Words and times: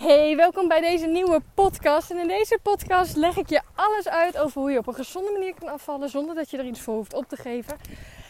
Hey, 0.00 0.36
welkom 0.36 0.68
bij 0.68 0.80
deze 0.80 1.06
nieuwe 1.06 1.40
podcast. 1.54 2.10
En 2.10 2.18
in 2.18 2.28
deze 2.28 2.58
podcast 2.62 3.16
leg 3.16 3.36
ik 3.36 3.48
je 3.48 3.60
alles 3.74 4.08
uit 4.08 4.38
over 4.38 4.60
hoe 4.60 4.70
je 4.70 4.78
op 4.78 4.86
een 4.86 4.94
gezonde 4.94 5.30
manier 5.30 5.54
kan 5.54 5.68
afvallen 5.68 6.08
zonder 6.08 6.34
dat 6.34 6.50
je 6.50 6.58
er 6.58 6.64
iets 6.64 6.80
voor 6.80 6.94
hoeft 6.94 7.14
op 7.14 7.28
te 7.28 7.36
geven. 7.36 7.76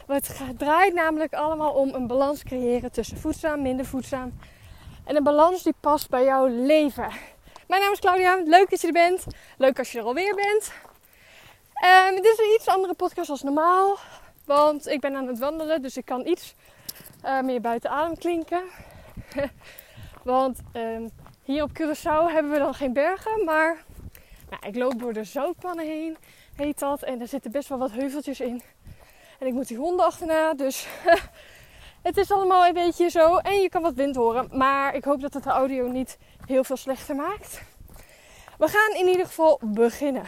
het 0.06 0.40
draait 0.56 0.94
namelijk 0.94 1.34
allemaal 1.34 1.72
om 1.72 1.94
een 1.94 2.06
balans 2.06 2.42
creëren 2.42 2.92
tussen 2.92 3.18
voedzaam, 3.18 3.62
minder 3.62 3.86
voedzaam. 3.86 4.38
En 5.04 5.16
een 5.16 5.22
balans 5.22 5.62
die 5.62 5.74
past 5.80 6.08
bij 6.08 6.24
jouw 6.24 6.46
leven. 6.46 7.10
Mijn 7.66 7.82
naam 7.82 7.92
is 7.92 7.98
Claudia, 7.98 8.42
leuk 8.44 8.70
dat 8.70 8.80
je 8.80 8.86
er 8.86 8.92
bent. 8.92 9.24
Leuk 9.58 9.78
als 9.78 9.92
je 9.92 9.98
er 9.98 10.04
alweer 10.04 10.34
bent. 10.34 10.72
Um, 12.08 12.14
dit 12.14 12.24
is 12.24 12.38
een 12.38 12.54
iets 12.54 12.68
andere 12.68 12.94
podcast 12.94 13.30
als 13.30 13.42
normaal. 13.42 13.96
Want 14.44 14.86
ik 14.86 15.00
ben 15.00 15.16
aan 15.16 15.26
het 15.26 15.38
wandelen, 15.38 15.82
dus 15.82 15.96
ik 15.96 16.04
kan 16.04 16.26
iets 16.26 16.54
uh, 17.24 17.40
meer 17.40 17.60
buiten 17.60 17.90
adem 17.90 18.18
klinken. 18.18 18.62
want 20.22 20.58
um, 20.72 21.10
hier 21.50 21.62
op 21.62 21.70
Curaçao 21.72 22.32
hebben 22.32 22.52
we 22.52 22.58
dan 22.58 22.74
geen 22.74 22.92
bergen, 22.92 23.44
maar 23.44 23.84
nou, 24.50 24.66
ik 24.66 24.76
loop 24.76 24.98
door 24.98 25.12
de 25.12 25.24
zoutpannen 25.24 25.86
heen, 25.86 26.16
heet 26.56 26.78
dat. 26.78 27.02
En 27.02 27.20
er 27.20 27.28
zitten 27.28 27.50
best 27.50 27.68
wel 27.68 27.78
wat 27.78 27.90
heuveltjes 27.90 28.40
in. 28.40 28.62
En 29.38 29.46
ik 29.46 29.52
moet 29.52 29.68
die 29.68 29.76
honden 29.76 30.06
achterna, 30.06 30.54
dus 30.54 30.86
het 32.08 32.16
is 32.16 32.30
allemaal 32.30 32.66
een 32.66 32.72
beetje 32.72 33.08
zo. 33.08 33.36
En 33.36 33.60
je 33.60 33.68
kan 33.68 33.82
wat 33.82 33.94
wind 33.94 34.16
horen, 34.16 34.48
maar 34.52 34.94
ik 34.94 35.04
hoop 35.04 35.20
dat 35.20 35.34
het 35.34 35.42
de 35.42 35.50
audio 35.50 35.88
niet 35.88 36.18
heel 36.46 36.64
veel 36.64 36.76
slechter 36.76 37.16
maakt. 37.16 37.62
We 38.58 38.68
gaan 38.68 38.96
in 38.96 39.08
ieder 39.08 39.26
geval 39.26 39.60
beginnen. 39.64 40.24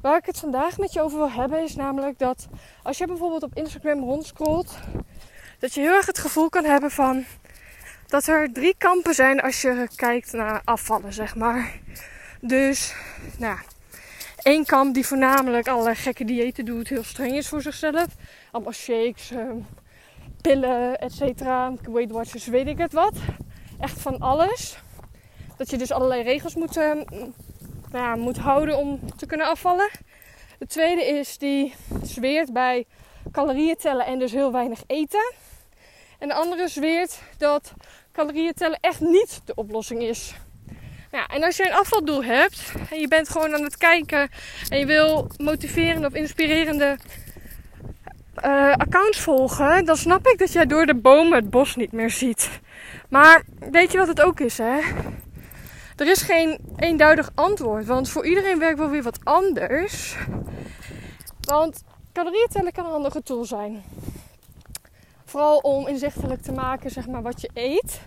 Waar 0.00 0.16
ik 0.16 0.26
het 0.26 0.38
vandaag 0.38 0.78
met 0.78 0.92
je 0.92 1.02
over 1.02 1.18
wil 1.18 1.30
hebben 1.30 1.62
is 1.62 1.76
namelijk 1.76 2.18
dat 2.18 2.48
als 2.82 2.98
je 2.98 3.06
bijvoorbeeld 3.06 3.42
op 3.42 3.54
Instagram 3.54 3.98
rondscrollt, 3.98 4.78
dat 5.58 5.74
je 5.74 5.80
heel 5.80 5.94
erg 5.94 6.06
het 6.06 6.18
gevoel 6.18 6.48
kan 6.48 6.64
hebben 6.64 6.90
van 6.90 7.24
dat 8.12 8.26
er 8.26 8.52
drie 8.52 8.74
kampen 8.78 9.14
zijn 9.14 9.40
als 9.40 9.62
je 9.62 9.88
kijkt 9.96 10.32
naar 10.32 10.60
afvallen, 10.64 11.12
zeg 11.12 11.36
maar. 11.36 11.72
Dus, 12.40 12.94
nou, 13.38 13.58
één 14.42 14.64
kamp 14.64 14.94
die 14.94 15.06
voornamelijk 15.06 15.68
allerlei 15.68 15.94
gekke 15.94 16.24
diëten 16.24 16.64
doet, 16.64 16.88
heel 16.88 17.04
streng 17.04 17.32
is 17.32 17.48
voor 17.48 17.62
zichzelf. 17.62 18.06
Allemaal 18.50 18.72
shakes, 18.72 19.30
ehm, 19.30 19.56
pillen, 20.40 20.98
et 20.98 21.12
cetera. 21.12 21.72
Weight 21.90 22.10
Watchers, 22.10 22.46
weet 22.46 22.66
ik 22.66 22.78
het 22.78 22.92
wat. 22.92 23.14
Echt 23.80 24.00
van 24.00 24.18
alles. 24.18 24.78
Dat 25.56 25.70
je 25.70 25.78
dus 25.78 25.92
allerlei 25.92 26.22
regels 26.22 26.54
moet, 26.54 26.76
ehm, 26.76 27.02
nou 27.90 28.04
ja, 28.04 28.16
moet 28.16 28.38
houden 28.38 28.76
om 28.76 29.00
te 29.16 29.26
kunnen 29.26 29.46
afvallen. 29.46 29.90
De 30.58 30.66
tweede 30.66 31.06
is 31.06 31.38
die 31.38 31.74
zweert 32.02 32.52
bij 32.52 32.86
calorieën 33.30 33.76
tellen 33.76 34.06
en 34.06 34.18
dus 34.18 34.32
heel 34.32 34.52
weinig 34.52 34.82
eten. 34.86 35.32
En 36.18 36.28
de 36.28 36.34
andere 36.34 36.68
zweert 36.68 37.20
dat 37.38 37.72
calorieën 38.12 38.54
tellen 38.54 38.78
echt 38.80 39.00
niet 39.00 39.40
de 39.44 39.54
oplossing 39.54 40.02
is. 40.02 40.34
Ja, 41.10 41.26
en 41.26 41.42
als 41.42 41.56
je 41.56 41.66
een 41.66 41.74
afvaldoel 41.74 42.24
hebt 42.24 42.72
en 42.90 43.00
je 43.00 43.08
bent 43.08 43.28
gewoon 43.28 43.54
aan 43.54 43.62
het 43.62 43.76
kijken 43.76 44.30
en 44.68 44.78
je 44.78 44.86
wil 44.86 45.30
motiverende 45.36 46.06
of 46.06 46.14
inspirerende 46.14 46.96
uh, 48.44 48.72
accounts 48.72 49.20
volgen, 49.20 49.84
dan 49.84 49.96
snap 49.96 50.26
ik 50.26 50.38
dat 50.38 50.52
jij 50.52 50.66
door 50.66 50.86
de 50.86 50.94
bomen 50.94 51.38
het 51.38 51.50
bos 51.50 51.76
niet 51.76 51.92
meer 51.92 52.10
ziet. 52.10 52.60
Maar 53.08 53.42
weet 53.70 53.92
je 53.92 53.98
wat 53.98 54.08
het 54.08 54.20
ook 54.20 54.40
is, 54.40 54.58
hè? 54.58 54.80
Er 55.96 56.08
is 56.08 56.22
geen 56.22 56.58
eenduidig 56.76 57.30
antwoord, 57.34 57.86
want 57.86 58.08
voor 58.08 58.26
iedereen 58.26 58.58
werkt 58.58 58.78
wel 58.78 58.90
weer 58.90 59.02
wat 59.02 59.18
anders. 59.24 60.16
Want 61.40 61.82
calorieën 62.12 62.48
tellen 62.52 62.72
kan 62.72 62.84
een 62.84 62.90
handige 62.90 63.22
tool 63.22 63.44
zijn. 63.44 63.82
Vooral 65.32 65.58
om 65.58 65.86
inzichtelijk 65.86 66.42
te 66.42 66.52
maken 66.52 66.90
zeg 66.90 67.06
maar, 67.06 67.22
wat 67.22 67.40
je 67.40 67.50
eet. 67.54 68.00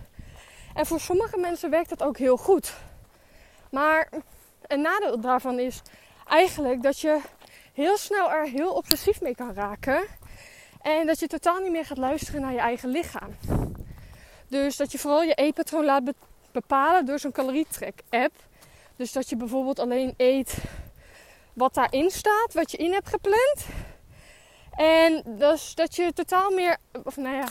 En 0.74 0.86
voor 0.86 1.00
sommige 1.00 1.38
mensen 1.38 1.70
werkt 1.70 1.88
dat 1.88 2.02
ook 2.02 2.18
heel 2.18 2.36
goed. 2.36 2.74
Maar 3.70 4.08
een 4.66 4.80
nadeel 4.80 5.20
daarvan 5.20 5.58
is 5.58 5.82
eigenlijk 6.26 6.82
dat 6.82 7.00
je 7.00 7.20
heel 7.72 7.96
snel 7.96 8.30
er 8.30 8.48
heel 8.48 8.72
obsessief 8.72 9.20
mee 9.20 9.34
kan 9.34 9.54
raken. 9.54 10.04
En 10.80 11.06
dat 11.06 11.18
je 11.18 11.26
totaal 11.26 11.60
niet 11.60 11.70
meer 11.70 11.84
gaat 11.84 11.98
luisteren 11.98 12.40
naar 12.40 12.52
je 12.52 12.58
eigen 12.58 12.88
lichaam. 12.88 13.36
Dus 14.48 14.76
dat 14.76 14.92
je 14.92 14.98
vooral 14.98 15.22
je 15.22 15.34
eetpatroon 15.34 15.84
laat 15.84 16.12
bepalen 16.52 17.06
door 17.06 17.18
zo'n 17.18 17.32
calorietrek 17.32 18.02
app. 18.10 18.34
Dus 18.96 19.12
dat 19.12 19.28
je 19.28 19.36
bijvoorbeeld 19.36 19.78
alleen 19.78 20.14
eet 20.16 20.56
wat 21.52 21.74
daarin 21.74 22.10
staat, 22.10 22.52
wat 22.52 22.70
je 22.70 22.76
in 22.76 22.92
hebt 22.92 23.08
gepland. 23.08 23.66
En 24.76 25.22
dus 25.26 25.74
dat 25.74 25.96
je 25.96 26.12
totaal 26.12 26.50
meer, 26.50 26.76
of 27.04 27.16
nou 27.16 27.36
ja, 27.36 27.48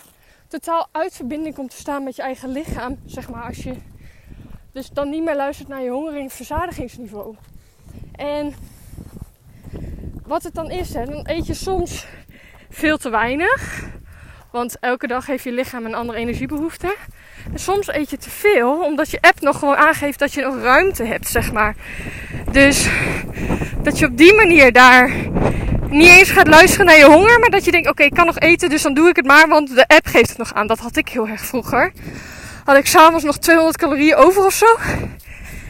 totaal 0.47 0.87
uit 0.91 1.15
verbinding 1.15 1.55
komt 1.55 1.69
te 1.69 1.77
staan 1.77 2.03
met 2.03 2.15
je 2.15 2.21
eigen 2.21 2.49
lichaam. 2.49 2.99
Zeg 3.05 3.29
maar 3.29 3.43
als 3.43 3.63
je 3.63 3.73
dus 4.71 4.89
dan 4.89 5.09
niet 5.09 5.23
meer 5.23 5.35
luistert 5.35 5.67
naar 5.67 5.81
je 5.81 5.89
honger- 5.89 6.15
en 6.15 6.29
verzadigingsniveau. 6.29 7.35
En 8.15 8.53
wat 10.25 10.43
het 10.43 10.53
dan 10.53 10.71
is, 10.71 10.93
hè, 10.93 11.05
dan 11.05 11.21
eet 11.23 11.45
je 11.47 11.53
soms 11.53 12.05
veel 12.69 12.97
te 12.97 13.09
weinig. 13.09 13.83
Want 14.51 14.79
elke 14.79 15.07
dag 15.07 15.25
heeft 15.25 15.43
je 15.43 15.51
lichaam 15.51 15.85
een 15.85 15.95
andere 15.95 16.17
energiebehoefte. 16.17 16.95
En 17.53 17.59
soms 17.59 17.87
eet 17.87 18.09
je 18.09 18.17
te 18.17 18.29
veel, 18.29 18.83
omdat 18.83 19.09
je 19.09 19.21
app 19.21 19.41
nog 19.41 19.59
gewoon 19.59 19.75
aangeeft 19.75 20.19
dat 20.19 20.33
je 20.33 20.41
nog 20.41 20.61
ruimte 20.61 21.03
hebt, 21.03 21.27
zeg 21.27 21.51
maar. 21.51 21.75
Dus 22.51 22.89
dat 23.81 23.99
je 23.99 24.05
op 24.05 24.17
die 24.17 24.33
manier 24.33 24.71
daar 24.71 25.09
niet 25.95 26.09
eens 26.09 26.31
gaat 26.31 26.47
luisteren 26.47 26.85
naar 26.85 26.97
je 26.97 27.05
honger, 27.05 27.39
maar 27.39 27.49
dat 27.49 27.65
je 27.65 27.71
denkt: 27.71 27.89
oké, 27.89 28.03
ik 28.03 28.13
kan 28.13 28.25
nog 28.25 28.39
eten, 28.39 28.69
dus 28.69 28.81
dan 28.81 28.93
doe 28.93 29.09
ik 29.09 29.15
het 29.15 29.25
maar, 29.25 29.47
want 29.47 29.75
de 29.75 29.87
app 29.87 30.05
geeft 30.07 30.29
het 30.29 30.37
nog 30.37 30.53
aan. 30.53 30.67
Dat 30.67 30.79
had 30.79 30.95
ik 30.95 31.09
heel 31.09 31.27
erg 31.27 31.45
vroeger. 31.45 31.91
Had 32.65 32.77
ik 32.77 32.85
s'avonds 32.85 33.23
nog 33.23 33.37
200 33.37 33.77
calorieën 33.77 34.15
over 34.15 34.45
of 34.45 34.53
zo. 34.53 34.65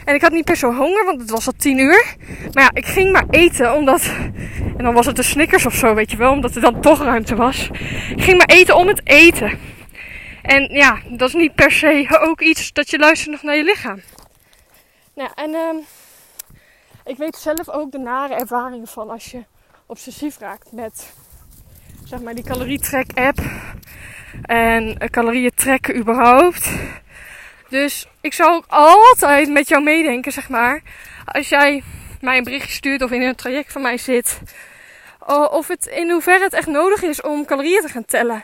En 0.04 0.14
ik 0.14 0.20
had 0.22 0.32
niet 0.32 0.44
per 0.44 0.56
se 0.56 0.66
honger, 0.66 1.04
want 1.04 1.20
het 1.20 1.30
was 1.30 1.46
al 1.46 1.52
10 1.56 1.78
uur. 1.78 2.04
Maar 2.52 2.62
ja, 2.62 2.70
ik 2.72 2.86
ging 2.86 3.12
maar 3.12 3.24
eten, 3.30 3.74
omdat. 3.74 4.10
En 4.76 4.84
dan 4.84 4.94
was 4.94 5.06
het 5.06 5.16
de 5.16 5.22
Snickers 5.22 5.66
of 5.66 5.74
zo, 5.74 5.94
weet 5.94 6.10
je 6.10 6.16
wel, 6.16 6.32
omdat 6.32 6.54
er 6.54 6.60
dan 6.60 6.80
toch 6.80 7.02
ruimte 7.02 7.34
was. 7.34 7.70
Ik 8.16 8.22
ging 8.22 8.38
maar 8.38 8.56
eten 8.56 8.76
om 8.76 8.88
het 8.88 9.00
eten. 9.04 9.58
En 10.42 10.68
ja, 10.72 10.98
dat 11.08 11.28
is 11.28 11.34
niet 11.34 11.54
per 11.54 11.70
se 11.70 12.18
ook 12.20 12.40
iets 12.40 12.72
dat 12.72 12.90
je 12.90 12.98
luistert 12.98 13.30
nog 13.30 13.42
naar 13.42 13.56
je 13.56 13.64
lichaam. 13.64 14.00
Nou, 15.14 15.30
en 15.34 15.54
um, 15.54 15.76
ik 17.04 17.16
weet 17.16 17.36
zelf 17.36 17.68
ook 17.68 17.92
de 17.92 17.98
nare 17.98 18.34
ervaringen 18.34 18.86
van 18.86 19.10
als 19.10 19.30
je 19.30 19.44
obsessief 19.86 20.38
raakt 20.38 20.72
met 20.72 21.12
zeg 22.04 22.20
maar 22.20 22.34
die 22.34 22.44
calorietrek 22.44 23.10
app 23.14 23.38
en 24.42 25.10
calorieën 25.10 25.54
trekken 25.54 25.96
überhaupt. 25.96 26.70
Dus 27.68 28.08
ik 28.20 28.32
zou 28.32 28.54
ook 28.54 28.64
altijd 28.68 29.48
met 29.48 29.68
jou 29.68 29.82
meedenken, 29.82 30.32
zeg 30.32 30.48
maar. 30.48 30.82
Als 31.24 31.48
jij 31.48 31.82
mij 32.20 32.36
een 32.36 32.44
berichtje 32.44 32.72
stuurt 32.72 33.02
of 33.02 33.10
in 33.10 33.22
een 33.22 33.34
traject 33.34 33.72
van 33.72 33.82
mij 33.82 33.98
zit. 33.98 34.40
Of 35.50 35.68
het 35.68 35.86
in 35.86 36.10
hoeverre 36.10 36.44
het 36.44 36.52
echt 36.52 36.66
nodig 36.66 37.02
is 37.02 37.20
om 37.20 37.44
calorieën 37.44 37.80
te 37.80 37.88
gaan 37.88 38.04
tellen. 38.04 38.42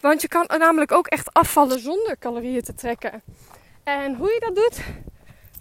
Want 0.00 0.22
je 0.22 0.28
kan 0.28 0.44
namelijk 0.58 0.92
ook 0.92 1.06
echt 1.06 1.32
afvallen 1.32 1.80
zonder 1.80 2.18
calorieën 2.18 2.62
te 2.62 2.74
trekken. 2.74 3.22
En 3.84 4.14
hoe 4.14 4.28
je 4.28 4.40
dat 4.40 4.54
doet, 4.54 4.84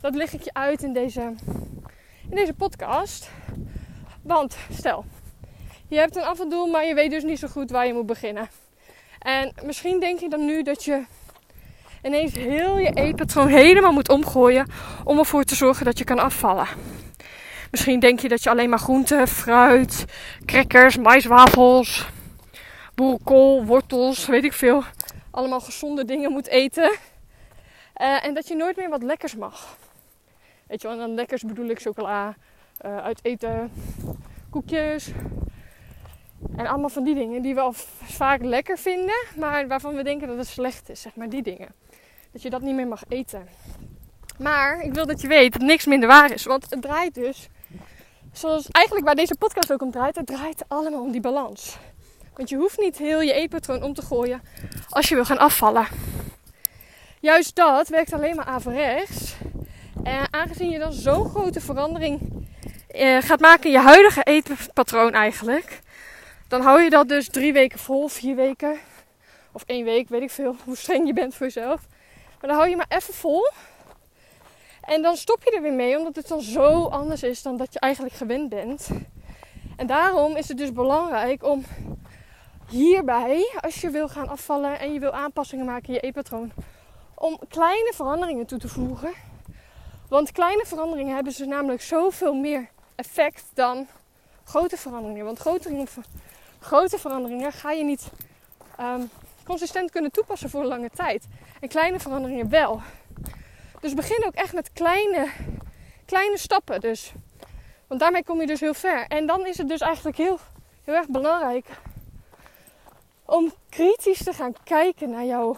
dat 0.02 0.16
leg 0.16 0.34
ik 0.34 0.42
je 0.42 0.54
uit 0.54 0.84
in 0.84 0.94
deze, 0.94 1.34
in 2.30 2.36
deze 2.36 2.54
podcast. 2.54 3.30
Want 4.24 4.58
stel, 4.72 5.06
je 5.88 5.98
hebt 5.98 6.16
een 6.16 6.24
afvaldoel, 6.24 6.68
maar 6.68 6.86
je 6.86 6.94
weet 6.94 7.12
dus 7.12 7.24
niet 7.24 7.40
zo 7.40 7.48
goed 7.48 7.72
waar 7.72 7.88
je 7.88 7.94
moet 7.94 8.06
beginnen. 8.06 8.50
En 9.20 9.54
misschien 9.64 10.00
denk 10.00 10.20
je 10.20 10.30
dan 10.30 10.46
nu 10.46 10.64
dat 10.64 10.84
je 10.84 11.04
ineens 12.04 12.34
heel 12.34 12.78
je 12.78 12.92
eetpatroon 12.94 13.48
helemaal 13.48 13.92
moet 13.92 14.10
omgooien 14.10 14.68
om 15.04 15.18
ervoor 15.20 15.44
te 15.44 15.56
zorgen 15.56 15.86
dat 15.86 15.98
je 15.98 16.04
kan 16.04 16.20
afvallen. 16.20 16.68
Misschien 17.72 18.00
denk 18.00 18.20
je 18.20 18.28
dat 18.28 18.44
je 18.44 18.50
alleen 18.50 18.70
maar 18.70 18.80
groenten, 18.80 19.28
fruit, 19.28 20.06
crackers, 20.46 20.98
maiswafels, 20.98 22.06
boerenkool, 22.96 23.66
wortels, 23.66 24.26
weet 24.26 24.44
ik 24.44 24.54
veel, 24.54 24.84
allemaal 25.32 25.62
gezonde 25.62 26.06
dingen 26.06 26.32
moet 26.32 26.48
eten. 26.48 26.92
Uh, 28.02 28.26
en 28.26 28.34
dat 28.34 28.48
je 28.48 28.56
nooit 28.56 28.78
meer 28.78 28.90
wat 28.90 29.04
lekkers 29.04 29.36
mag. 29.36 29.78
Weet 30.68 30.82
je 30.82 30.88
wel, 30.88 30.98
en 30.98 31.04
dan 31.04 31.16
lekkers 31.16 31.42
bedoel 31.42 31.70
ik 31.70 31.82
chocola, 31.82 32.36
uh, 32.86 32.98
uit 32.98 33.20
eten, 33.22 33.72
koekjes. 34.50 35.12
En 36.56 36.68
allemaal 36.68 36.90
van 36.90 37.04
die 37.04 37.16
dingen 37.16 37.42
die 37.42 37.54
we 37.54 37.62
al 37.62 37.74
vaak 38.04 38.42
lekker 38.42 38.78
vinden, 38.78 39.26
maar 39.38 39.68
waarvan 39.68 39.96
we 39.96 40.04
denken 40.04 40.28
dat 40.28 40.38
het 40.38 40.48
slecht 40.48 40.90
is. 40.90 41.02
Zeg 41.02 41.16
maar 41.16 41.30
die 41.30 41.44
dingen. 41.44 41.68
Dat 42.32 42.42
je 42.42 42.50
dat 42.50 42.62
niet 42.62 42.76
meer 42.76 42.88
mag 42.88 43.04
eten. 43.08 43.48
Maar 44.40 44.82
ik 44.82 44.94
wil 44.94 45.06
dat 45.06 45.22
je 45.22 45.28
weet 45.28 45.54
dat 45.54 45.62
niks 45.62 45.86
minder 45.86 46.08
waar 46.10 46.32
is. 46.32 46.46
Want 46.46 46.70
het 46.70 46.82
draait 46.82 47.14
dus, 47.14 47.50
zoals 48.32 48.68
eigenlijk 48.72 49.06
waar 49.06 49.16
deze 49.16 49.36
podcast 49.36 49.72
ook 49.72 49.82
om 49.82 49.92
draait, 49.92 50.16
het 50.16 50.26
draait 50.26 50.64
allemaal 50.68 51.02
om 51.02 51.12
die 51.12 51.22
balans. 51.22 51.78
Want 52.36 52.50
je 52.50 52.56
hoeft 52.56 52.80
niet 52.80 52.98
heel 52.98 53.22
je 53.22 53.34
eetpatroon 53.34 53.84
om 53.84 53.94
te 53.94 54.02
gooien 54.02 54.42
als 54.90 55.10
je 55.10 55.16
wil 55.16 55.26
gaan 55.26 55.38
afvallen. 55.38 55.88
Juist 57.20 57.56
dat 57.56 57.88
werkt 57.88 58.14
alleen 58.14 58.36
maar 58.36 58.46
averechts. 58.46 59.36
En 60.04 60.28
aangezien 60.34 60.70
je 60.70 60.80
dan 60.80 60.94
zo'n 60.94 61.30
grote 61.30 61.62
verandering 61.62 62.20
eh, 62.94 63.18
gaat 63.22 63.40
maken 63.40 63.72
je 63.72 63.80
huidige 63.80 64.24
eetpatroon 64.24 65.14
eigenlijk, 65.14 65.80
dan 66.48 66.62
hou 66.62 66.82
je 66.82 66.90
dat 66.90 67.08
dus 67.08 67.30
drie 67.30 67.54
weken 67.54 67.80
vol, 67.80 68.08
vier 68.08 68.36
weken 68.36 68.78
of 69.52 69.64
één 69.66 69.86
week, 69.86 70.10
weet 70.10 70.22
ik 70.22 70.32
veel 70.32 70.56
hoe 70.64 70.76
streng 70.76 71.08
je 71.08 71.14
bent 71.14 71.36
voor 71.36 71.46
jezelf. 71.46 71.82
Maar 72.40 72.50
dan 72.50 72.60
hou 72.60 72.70
je 72.70 72.76
maar 72.76 72.86
even 72.90 73.14
vol. 73.14 73.52
En 74.82 75.02
dan 75.02 75.16
stop 75.16 75.44
je 75.44 75.52
er 75.52 75.62
weer 75.62 75.74
mee, 75.74 75.98
omdat 75.98 76.16
het 76.16 76.28
dan 76.28 76.42
zo 76.42 76.86
anders 76.86 77.24
is 77.24 77.42
dan 77.42 77.58
dat 77.58 77.74
je 77.74 77.80
eigenlijk 77.80 78.16
gewend 78.16 78.50
bent. 78.50 78.90
En 79.78 79.88
daarom 79.88 80.36
is 80.36 80.48
het 80.48 80.58
dus 80.58 80.72
belangrijk 80.72 81.44
om 81.44 81.66
hierbij, 82.70 83.52
als 83.60 83.82
je 83.82 83.90
wil 83.90 84.08
gaan 84.08 84.28
afvallen 84.28 84.80
en 84.80 84.94
je 84.94 85.00
wil 85.00 85.12
aanpassingen 85.12 85.66
maken 85.66 85.88
in 85.88 85.94
je 85.94 86.00
eetpatroon, 86.00 86.52
om 87.16 87.40
kleine 87.48 87.94
veranderingen 87.96 88.46
toe 88.46 88.60
te 88.60 88.68
voegen. 88.68 89.12
Want 90.10 90.32
kleine 90.32 90.66
veranderingen 90.66 91.16
hebben 91.16 91.34
ze 91.34 91.46
namelijk 91.46 91.82
zoveel 91.82 92.34
meer 92.34 92.70
effect 92.96 93.46
dan 93.54 93.88
grote 94.44 94.78
veranderingen. 94.78 95.26
Want 95.26 95.40
grote, 95.40 95.86
grote 96.60 97.00
veranderingen 97.00 97.52
ga 97.52 97.72
je 97.72 97.84
niet 97.84 98.10
ehm, 98.78 99.02
consistent 99.44 99.92
kunnen 99.92 100.12
toepassen 100.12 100.50
voor 100.50 100.64
lange 100.64 100.90
tijd. 100.90 101.28
En 101.60 101.68
kleine 101.68 102.00
veranderingen 102.00 102.50
wel. 102.50 102.82
Dus 103.80 103.94
begin 103.94 104.26
ook 104.26 104.34
echt 104.34 104.54
met 104.54 104.72
kleine, 104.74 105.28
kleine 106.06 106.38
stappen. 106.38 106.82
Dus. 106.82 107.12
Want 107.88 108.00
daarmee 108.00 108.24
kom 108.24 108.40
je 108.42 108.48
dus 108.48 108.60
heel 108.60 108.74
ver. 108.74 109.08
En 109.08 109.26
dan 109.26 109.46
is 109.46 109.58
het 109.58 109.68
dus 109.68 109.80
eigenlijk 109.80 110.18
heel, 110.18 110.40
heel 110.84 110.96
erg 110.96 111.08
belangrijk 111.08 111.66
om 113.26 113.54
kritisch 113.70 114.24
te 114.24 114.34
gaan 114.34 114.54
kijken 114.64 115.10
naar 115.10 115.26
jouw 115.26 115.58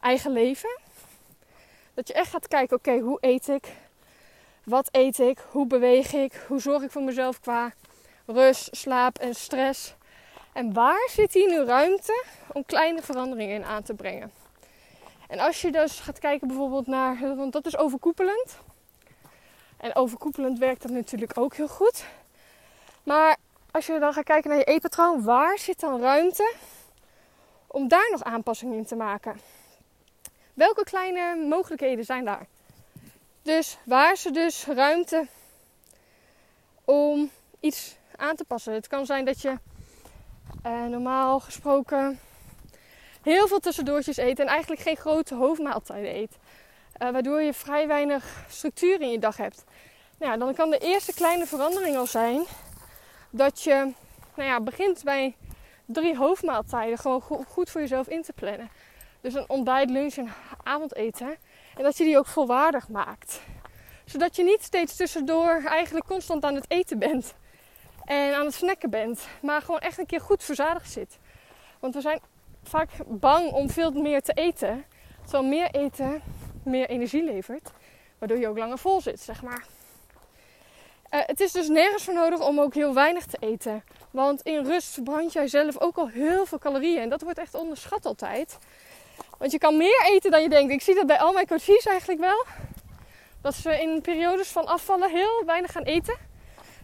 eigen 0.00 0.32
leven. 0.32 0.78
Dat 1.94 2.08
je 2.08 2.14
echt 2.14 2.30
gaat 2.30 2.48
kijken, 2.48 2.76
oké, 2.76 2.98
hoe 2.98 3.18
eet 3.20 3.48
ik? 3.48 3.72
Wat 4.66 4.88
eet 4.90 5.18
ik? 5.18 5.38
Hoe 5.50 5.66
beweeg 5.66 6.12
ik? 6.12 6.44
Hoe 6.48 6.60
zorg 6.60 6.82
ik 6.82 6.90
voor 6.90 7.02
mezelf 7.02 7.40
qua 7.40 7.72
rust, 8.24 8.76
slaap 8.76 9.18
en 9.18 9.34
stress? 9.34 9.94
En 10.52 10.72
waar 10.72 11.08
zit 11.10 11.32
hier 11.32 11.48
nu 11.48 11.64
ruimte 11.64 12.24
om 12.52 12.64
kleine 12.64 13.02
veranderingen 13.02 13.54
in 13.54 13.64
aan 13.64 13.82
te 13.82 13.94
brengen? 13.94 14.32
En 15.28 15.38
als 15.38 15.60
je 15.60 15.72
dus 15.72 16.00
gaat 16.00 16.18
kijken 16.18 16.48
bijvoorbeeld 16.48 16.86
naar, 16.86 17.36
want 17.36 17.52
dat 17.52 17.66
is 17.66 17.76
overkoepelend. 17.76 18.58
En 19.76 19.94
overkoepelend 19.94 20.58
werkt 20.58 20.82
dat 20.82 20.90
natuurlijk 20.90 21.38
ook 21.38 21.54
heel 21.54 21.68
goed. 21.68 22.04
Maar 23.02 23.36
als 23.70 23.86
je 23.86 23.98
dan 23.98 24.12
gaat 24.12 24.24
kijken 24.24 24.50
naar 24.50 24.58
je 24.58 24.64
eetpatroon, 24.64 25.22
waar 25.22 25.58
zit 25.58 25.80
dan 25.80 26.00
ruimte 26.00 26.54
om 27.66 27.88
daar 27.88 28.08
nog 28.10 28.22
aanpassingen 28.24 28.76
in 28.76 28.86
te 28.86 28.96
maken? 28.96 29.40
Welke 30.54 30.84
kleine 30.84 31.46
mogelijkheden 31.48 32.04
zijn 32.04 32.24
daar? 32.24 32.46
Dus 33.46 33.78
waar 33.84 34.20
er 34.24 34.32
dus 34.32 34.64
ruimte 34.64 35.26
om 36.84 37.30
iets 37.60 37.96
aan 38.16 38.36
te 38.36 38.44
passen? 38.44 38.72
Het 38.72 38.86
kan 38.86 39.06
zijn 39.06 39.24
dat 39.24 39.42
je 39.42 39.58
uh, 40.66 40.84
normaal 40.84 41.40
gesproken 41.40 42.20
heel 43.22 43.48
veel 43.48 43.58
tussendoortjes 43.58 44.16
eet 44.16 44.38
en 44.38 44.46
eigenlijk 44.46 44.80
geen 44.80 44.96
grote 44.96 45.34
hoofdmaaltijden 45.34 46.16
eet. 46.16 46.36
Uh, 47.02 47.10
waardoor 47.10 47.42
je 47.42 47.52
vrij 47.52 47.86
weinig 47.86 48.44
structuur 48.48 49.00
in 49.00 49.10
je 49.10 49.18
dag 49.18 49.36
hebt. 49.36 49.64
Nou 50.18 50.32
ja, 50.32 50.38
dan 50.38 50.54
kan 50.54 50.70
de 50.70 50.78
eerste 50.78 51.14
kleine 51.14 51.46
verandering 51.46 51.96
al 51.96 52.06
zijn 52.06 52.44
dat 53.30 53.62
je 53.62 53.92
nou 54.34 54.48
ja, 54.48 54.60
begint 54.60 55.04
bij 55.04 55.36
drie 55.84 56.16
hoofdmaaltijden 56.16 56.98
gewoon 56.98 57.22
goed 57.48 57.70
voor 57.70 57.80
jezelf 57.80 58.08
in 58.08 58.22
te 58.22 58.32
plannen. 58.32 58.70
Dus 59.20 59.34
een 59.34 59.48
ontbijt, 59.48 59.90
lunch 59.90 60.14
en 60.14 60.32
avondeten. 60.62 61.36
En 61.76 61.82
dat 61.82 61.96
je 61.96 62.04
die 62.04 62.18
ook 62.18 62.26
volwaardig 62.26 62.88
maakt. 62.88 63.40
Zodat 64.04 64.36
je 64.36 64.44
niet 64.44 64.62
steeds 64.62 64.96
tussendoor 64.96 65.62
eigenlijk 65.64 66.06
constant 66.06 66.44
aan 66.44 66.54
het 66.54 66.70
eten 66.70 66.98
bent. 66.98 67.34
En 68.04 68.34
aan 68.34 68.44
het 68.44 68.54
snacken 68.54 68.90
bent. 68.90 69.26
Maar 69.42 69.62
gewoon 69.62 69.80
echt 69.80 69.98
een 69.98 70.06
keer 70.06 70.20
goed 70.20 70.44
verzadigd 70.44 70.92
zit. 70.92 71.18
Want 71.80 71.94
we 71.94 72.00
zijn 72.00 72.20
vaak 72.62 72.90
bang 73.06 73.52
om 73.52 73.70
veel 73.70 73.90
meer 73.90 74.22
te 74.22 74.32
eten. 74.32 74.84
Terwijl 75.22 75.44
meer 75.44 75.70
eten 75.70 76.22
meer 76.66 76.88
energie 76.88 77.24
levert. 77.24 77.70
Waardoor 78.18 78.38
je 78.38 78.48
ook 78.48 78.58
langer 78.58 78.78
vol 78.78 79.00
zit, 79.00 79.20
zeg 79.20 79.42
maar. 79.42 79.66
Uh, 81.10 81.20
het 81.26 81.40
is 81.40 81.52
dus 81.52 81.68
nergens 81.68 82.04
voor 82.04 82.14
nodig 82.14 82.40
om 82.40 82.60
ook 82.60 82.74
heel 82.74 82.94
weinig 82.94 83.26
te 83.26 83.36
eten. 83.40 83.84
Want 84.10 84.42
in 84.42 84.64
rust 84.64 84.92
verbrand 84.92 85.32
jij 85.32 85.48
zelf 85.48 85.78
ook 85.78 85.96
al 85.96 86.08
heel 86.08 86.46
veel 86.46 86.58
calorieën. 86.58 87.02
En 87.02 87.08
dat 87.08 87.22
wordt 87.22 87.38
echt 87.38 87.54
onderschat 87.54 88.06
altijd. 88.06 88.58
Want 89.38 89.52
je 89.52 89.58
kan 89.58 89.76
meer 89.76 90.02
eten 90.04 90.30
dan 90.30 90.42
je 90.42 90.48
denkt. 90.48 90.72
Ik 90.72 90.82
zie 90.82 90.94
dat 90.94 91.06
bij 91.06 91.18
al 91.18 91.32
mijn 91.32 91.46
coaches 91.46 91.86
eigenlijk 91.86 92.20
wel. 92.20 92.44
Dat 93.40 93.54
ze 93.54 93.80
in 93.80 94.00
periodes 94.00 94.48
van 94.48 94.66
afvallen 94.66 95.10
heel 95.10 95.42
weinig 95.46 95.72
gaan 95.72 95.82
eten. 95.82 96.16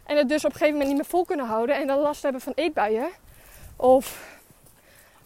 En 0.07 0.17
het 0.17 0.29
dus 0.29 0.45
op 0.45 0.51
een 0.51 0.59
gegeven 0.59 0.73
moment 0.73 0.89
niet 0.89 0.97
meer 0.97 1.11
vol 1.11 1.25
kunnen 1.25 1.47
houden. 1.47 1.77
En 1.77 1.87
dan 1.87 1.99
last 1.99 2.23
hebben 2.23 2.41
van 2.41 2.53
eetbuien. 2.57 3.09
Of 3.77 4.39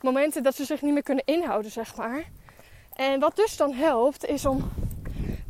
momenten 0.00 0.43
dat 0.43 0.55
ze 0.55 0.64
zich 0.64 0.82
niet 0.82 0.93
meer 0.93 1.02
kunnen 1.02 1.25
inhouden, 1.25 1.70
zeg 1.70 1.96
maar. 1.96 2.25
En 2.94 3.20
wat 3.20 3.37
dus 3.37 3.56
dan 3.56 3.72
helpt, 3.72 4.25
is 4.25 4.46
om 4.46 4.72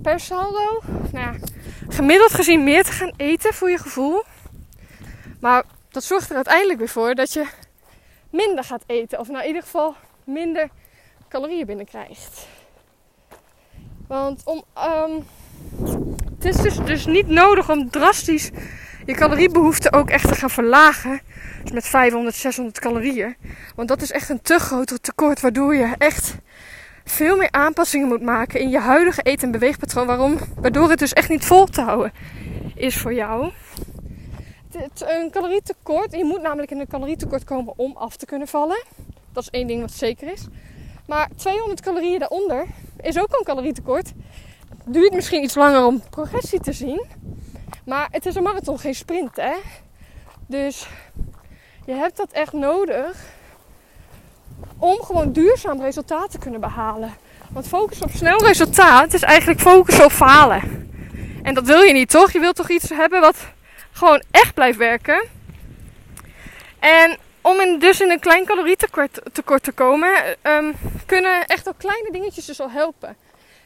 per 0.02 0.20
saldo, 0.20 0.80
nou 1.12 1.24
ja, 1.24 1.34
gemiddeld 1.88 2.34
gezien 2.34 2.64
meer 2.64 2.84
te 2.84 2.92
gaan 2.92 3.12
eten 3.16 3.54
voor 3.54 3.70
je 3.70 3.78
gevoel. 3.78 4.22
Maar 5.40 5.64
dat 5.90 6.04
zorgt 6.04 6.30
er 6.30 6.36
uiteindelijk 6.36 6.78
weer 6.78 6.88
voor 6.88 7.14
dat 7.14 7.32
je 7.32 7.46
minder 8.30 8.64
gaat 8.64 8.82
eten. 8.86 9.18
Of 9.18 9.28
nou 9.28 9.40
in 9.40 9.46
ieder 9.46 9.62
geval 9.62 9.94
minder 10.24 10.70
calorieën 11.36 11.66
binnenkrijgt. 11.66 12.46
Want 14.06 14.42
om, 14.44 14.64
um, 14.78 15.24
het 16.34 16.44
is 16.44 16.56
dus, 16.56 16.76
dus 16.76 17.06
niet 17.06 17.28
nodig 17.28 17.70
om 17.70 17.90
drastisch 17.90 18.50
je 19.06 19.14
caloriebehoefte 19.14 19.92
ook 19.92 20.10
echt 20.10 20.28
te 20.28 20.34
gaan 20.34 20.50
verlagen. 20.50 21.20
Dus 21.62 21.72
met 21.72 21.86
500, 21.86 22.34
600 22.34 22.78
calorieën. 22.78 23.36
Want 23.74 23.88
dat 23.88 24.02
is 24.02 24.10
echt 24.10 24.28
een 24.28 24.42
te 24.42 24.58
groot 24.58 25.02
tekort. 25.02 25.40
Waardoor 25.40 25.74
je 25.74 25.94
echt 25.98 26.36
veel 27.04 27.36
meer 27.36 27.50
aanpassingen 27.50 28.08
moet 28.08 28.22
maken 28.22 28.60
in 28.60 28.70
je 28.70 28.78
huidige 28.78 29.22
eten- 29.22 29.46
en 29.46 29.52
beweegpatroon. 29.52 30.06
Waarom? 30.06 30.38
Waardoor 30.56 30.90
het 30.90 30.98
dus 30.98 31.12
echt 31.12 31.28
niet 31.28 31.44
vol 31.44 31.66
te 31.66 31.80
houden 31.80 32.12
is 32.74 32.96
voor 32.96 33.14
jou. 33.14 33.50
Een 34.98 35.30
calorietekort. 35.30 36.12
Je 36.12 36.24
moet 36.24 36.42
namelijk 36.42 36.70
in 36.70 36.80
een 36.80 36.88
calorietekort 36.88 37.44
komen 37.44 37.72
om 37.76 37.96
af 37.96 38.16
te 38.16 38.26
kunnen 38.26 38.48
vallen. 38.48 38.84
Dat 39.32 39.42
is 39.42 39.50
één 39.50 39.66
ding 39.66 39.80
wat 39.80 39.92
zeker 39.92 40.32
is. 40.32 40.46
Maar 41.06 41.28
200 41.36 41.80
calorieën 41.80 42.18
daaronder 42.18 42.66
is 43.00 43.18
ook 43.18 43.38
een 43.38 43.44
calorietekort. 43.44 44.12
Duurt 44.84 45.12
misschien 45.12 45.42
iets 45.42 45.54
langer 45.54 45.84
om 45.84 46.02
progressie 46.10 46.60
te 46.60 46.72
zien. 46.72 47.06
Maar 47.84 48.08
het 48.10 48.26
is 48.26 48.34
een 48.34 48.42
marathon, 48.42 48.78
geen 48.78 48.94
sprint, 48.94 49.36
hè? 49.36 49.54
Dus 50.46 50.88
je 51.86 51.92
hebt 51.92 52.16
dat 52.16 52.32
echt 52.32 52.52
nodig 52.52 53.24
om 54.78 55.02
gewoon 55.02 55.32
duurzaam 55.32 55.80
resultaat 55.80 56.30
te 56.30 56.38
kunnen 56.38 56.60
behalen. 56.60 57.14
Want 57.50 57.68
focus 57.68 58.02
op 58.02 58.10
snel 58.10 58.38
resultaat 58.38 59.14
is 59.14 59.22
eigenlijk 59.22 59.60
focus 59.60 60.02
op 60.02 60.10
falen. 60.10 60.90
En 61.42 61.54
dat 61.54 61.66
wil 61.66 61.80
je 61.80 61.92
niet, 61.92 62.10
toch? 62.10 62.32
Je 62.32 62.40
wilt 62.40 62.56
toch 62.56 62.70
iets 62.70 62.88
hebben 62.88 63.20
wat 63.20 63.36
gewoon 63.92 64.22
echt 64.30 64.54
blijft 64.54 64.78
werken. 64.78 65.24
En 66.78 67.18
om 67.46 67.60
in, 67.60 67.78
dus 67.78 68.00
in 68.00 68.10
een 68.10 68.20
klein 68.20 68.44
calorietekort 68.44 69.20
tekort 69.32 69.62
te 69.62 69.72
komen, 69.72 70.36
um, 70.42 70.74
kunnen 71.06 71.46
echt 71.46 71.68
ook 71.68 71.78
kleine 71.78 72.12
dingetjes 72.12 72.44
dus 72.44 72.60
al 72.60 72.70
helpen. 72.70 73.16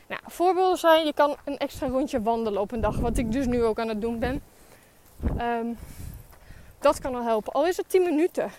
Nou, 0.08 0.20
voorbeelden 0.26 0.78
zijn, 0.78 1.06
je 1.06 1.12
kan 1.12 1.36
een 1.44 1.58
extra 1.58 1.86
rondje 1.86 2.22
wandelen 2.22 2.60
op 2.60 2.72
een 2.72 2.80
dag, 2.80 2.96
wat 2.96 3.18
ik 3.18 3.32
dus 3.32 3.46
nu 3.46 3.62
ook 3.62 3.78
aan 3.78 3.88
het 3.88 4.00
doen 4.00 4.18
ben. 4.18 4.42
Um, 5.40 5.78
dat 6.80 7.00
kan 7.00 7.14
al 7.14 7.24
helpen, 7.24 7.52
al 7.52 7.66
is 7.66 7.76
het 7.76 7.88
10 7.88 8.02
minuten. 8.02 8.50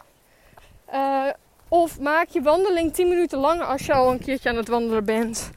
Uh, 0.93 1.27
of 1.67 1.99
maak 1.99 2.27
je 2.27 2.41
wandeling 2.41 2.93
10 2.93 3.07
minuten 3.07 3.37
langer 3.37 3.65
als 3.65 3.85
je 3.85 3.93
al 3.93 4.11
een 4.11 4.19
keertje 4.19 4.49
aan 4.49 4.55
het 4.55 4.67
wandelen 4.67 5.05
bent. 5.05 5.49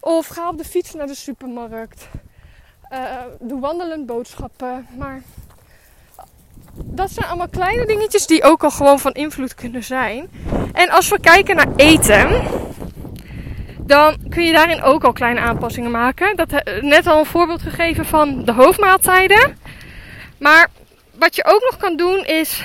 Of 0.00 0.26
ga 0.26 0.48
op 0.48 0.58
de 0.58 0.64
fiets 0.64 0.94
naar 0.94 1.06
de 1.06 1.14
supermarkt. 1.14 2.08
Uh, 2.92 3.20
doe 3.40 3.60
wandelend 3.60 4.06
boodschappen. 4.06 4.86
Maar 4.98 5.22
dat 6.74 7.10
zijn 7.10 7.26
allemaal 7.26 7.48
kleine 7.48 7.86
dingetjes 7.86 8.26
die 8.26 8.42
ook 8.42 8.64
al 8.64 8.70
gewoon 8.70 8.98
van 8.98 9.12
invloed 9.12 9.54
kunnen 9.54 9.84
zijn. 9.84 10.28
En 10.72 10.90
als 10.90 11.08
we 11.08 11.20
kijken 11.20 11.56
naar 11.56 11.72
eten, 11.76 12.42
dan 13.78 14.16
kun 14.28 14.44
je 14.44 14.52
daarin 14.52 14.82
ook 14.82 15.04
al 15.04 15.12
kleine 15.12 15.40
aanpassingen 15.40 15.90
maken. 15.90 16.36
Dat 16.36 16.48
net 16.80 17.06
al 17.06 17.18
een 17.18 17.26
voorbeeld 17.26 17.62
gegeven 17.62 18.04
van 18.04 18.44
de 18.44 18.52
hoofdmaaltijden. 18.52 19.58
Maar 20.38 20.68
wat 21.18 21.36
je 21.36 21.44
ook 21.44 21.68
nog 21.70 21.76
kan 21.76 21.96
doen 21.96 22.24
is, 22.24 22.64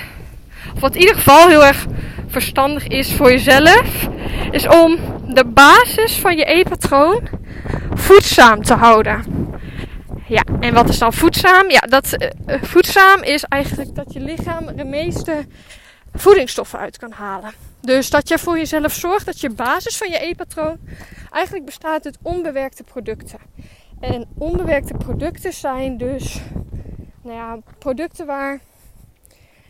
of 0.76 0.80
wat 0.80 0.94
in 0.96 1.00
ieder 1.00 1.16
geval 1.16 1.48
heel 1.48 1.66
erg 1.66 1.86
verstandig 2.28 2.88
is 2.88 3.14
voor 3.14 3.32
jezelf, 3.32 4.08
is 4.52 4.68
om 4.68 4.98
de 5.28 5.46
basis 5.46 6.20
van 6.20 6.38
je 6.38 6.46
eetpatroon 6.46 7.28
voedzaam 7.94 8.64
te 8.64 8.74
houden. 8.74 9.47
Ja, 10.28 10.44
en 10.60 10.74
wat 10.74 10.90
is 10.90 10.98
dan 10.98 11.14
voedzaam? 11.14 11.70
Ja, 11.70 11.80
dat 11.80 12.16
uh, 12.46 12.62
voedzaam 12.62 13.24
is 13.24 13.44
eigenlijk 13.44 13.96
dat 13.96 14.14
je 14.14 14.20
lichaam 14.20 14.76
de 14.76 14.84
meeste 14.84 15.46
voedingsstoffen 16.14 16.80
uit 16.80 16.98
kan 16.98 17.12
halen. 17.12 17.52
Dus 17.82 18.10
dat 18.10 18.28
je 18.30 18.38
voor 18.38 18.58
jezelf 18.58 18.94
zorgt 18.94 19.26
dat 19.26 19.40
je 19.40 19.50
basis 19.50 19.98
van 19.98 20.10
je 20.10 20.20
eetpatroon 20.20 20.78
eigenlijk 21.32 21.66
bestaat 21.66 22.06
uit 22.06 22.18
onbewerkte 22.22 22.84
producten. 22.84 23.40
En 24.00 24.28
onbewerkte 24.38 24.94
producten 24.94 25.54
zijn 25.54 25.98
dus 25.98 26.42
nou 27.22 27.36
ja, 27.36 27.58
producten 27.78 28.26
waar 28.26 28.60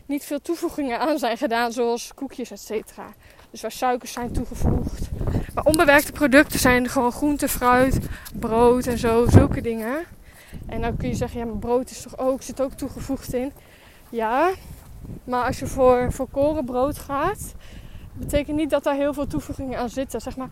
niet 0.06 0.24
veel 0.24 0.40
toevoegingen 0.40 1.00
aan 1.00 1.18
zijn 1.18 1.36
gedaan, 1.36 1.72
zoals 1.72 2.14
koekjes, 2.14 2.50
et 2.50 2.60
cetera. 2.60 3.06
Dus 3.50 3.60
waar 3.60 3.72
suikers 3.72 4.12
zijn 4.12 4.32
toegevoegd, 4.32 5.08
Maar 5.54 5.64
onbewerkte 5.64 6.12
producten 6.12 6.58
zijn 6.58 6.88
gewoon 6.88 7.12
groente, 7.12 7.48
fruit, 7.48 7.98
brood 8.34 8.86
en 8.86 8.98
zo, 8.98 9.26
zulke 9.28 9.60
dingen. 9.60 10.16
En 10.66 10.80
dan 10.80 10.96
kun 10.96 11.08
je 11.08 11.14
zeggen, 11.14 11.38
ja, 11.40 11.46
maar 11.46 11.56
brood 11.56 11.90
is 11.90 12.02
toch 12.02 12.18
ook, 12.18 12.42
zit 12.42 12.60
ook 12.60 12.72
toegevoegd 12.72 13.34
in. 13.34 13.52
Ja, 14.10 14.50
maar 15.24 15.44
als 15.44 15.58
je 15.58 15.66
voor, 15.66 16.12
voor 16.12 16.28
korenbrood 16.30 16.98
gaat, 16.98 17.54
betekent 18.12 18.56
niet 18.56 18.70
dat 18.70 18.84
daar 18.84 18.94
heel 18.94 19.14
veel 19.14 19.26
toevoegingen 19.26 19.78
aan 19.78 19.90
zitten. 19.90 20.20
Zeg 20.20 20.36
maar, 20.36 20.50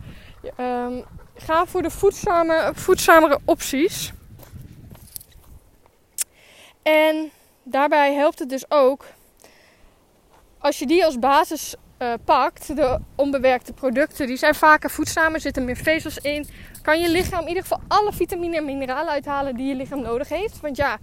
um, 0.85 1.03
ga 1.35 1.65
voor 1.65 1.81
de 1.81 1.89
voedzame, 1.89 2.71
voedzamere 2.73 3.39
opties. 3.45 4.13
En 6.83 7.31
daarbij 7.63 8.13
helpt 8.13 8.39
het 8.39 8.49
dus 8.49 8.71
ook 8.71 9.05
als 10.57 10.79
je 10.79 10.85
die 10.87 11.05
als 11.05 11.19
basis 11.19 11.75
uh, 11.99 12.13
pakt, 12.25 12.75
de 12.75 12.99
onbewerkte 13.15 13.73
producten, 13.73 14.27
die 14.27 14.37
zijn 14.37 14.55
vaker 14.55 14.89
voedzamer, 14.89 15.39
zitten 15.39 15.65
meer 15.65 15.75
vezels 15.75 16.17
in. 16.17 16.47
Kan 16.87 16.99
je 16.99 17.09
lichaam 17.09 17.41
in 17.41 17.47
ieder 17.47 17.63
geval 17.63 17.81
alle 17.87 18.13
vitamine 18.13 18.55
en 18.55 18.65
mineralen 18.65 19.13
uithalen 19.13 19.55
die 19.55 19.67
je 19.67 19.75
lichaam 19.75 20.01
nodig 20.01 20.29
heeft. 20.29 20.59
Want 20.59 20.77
ja, 20.77 20.97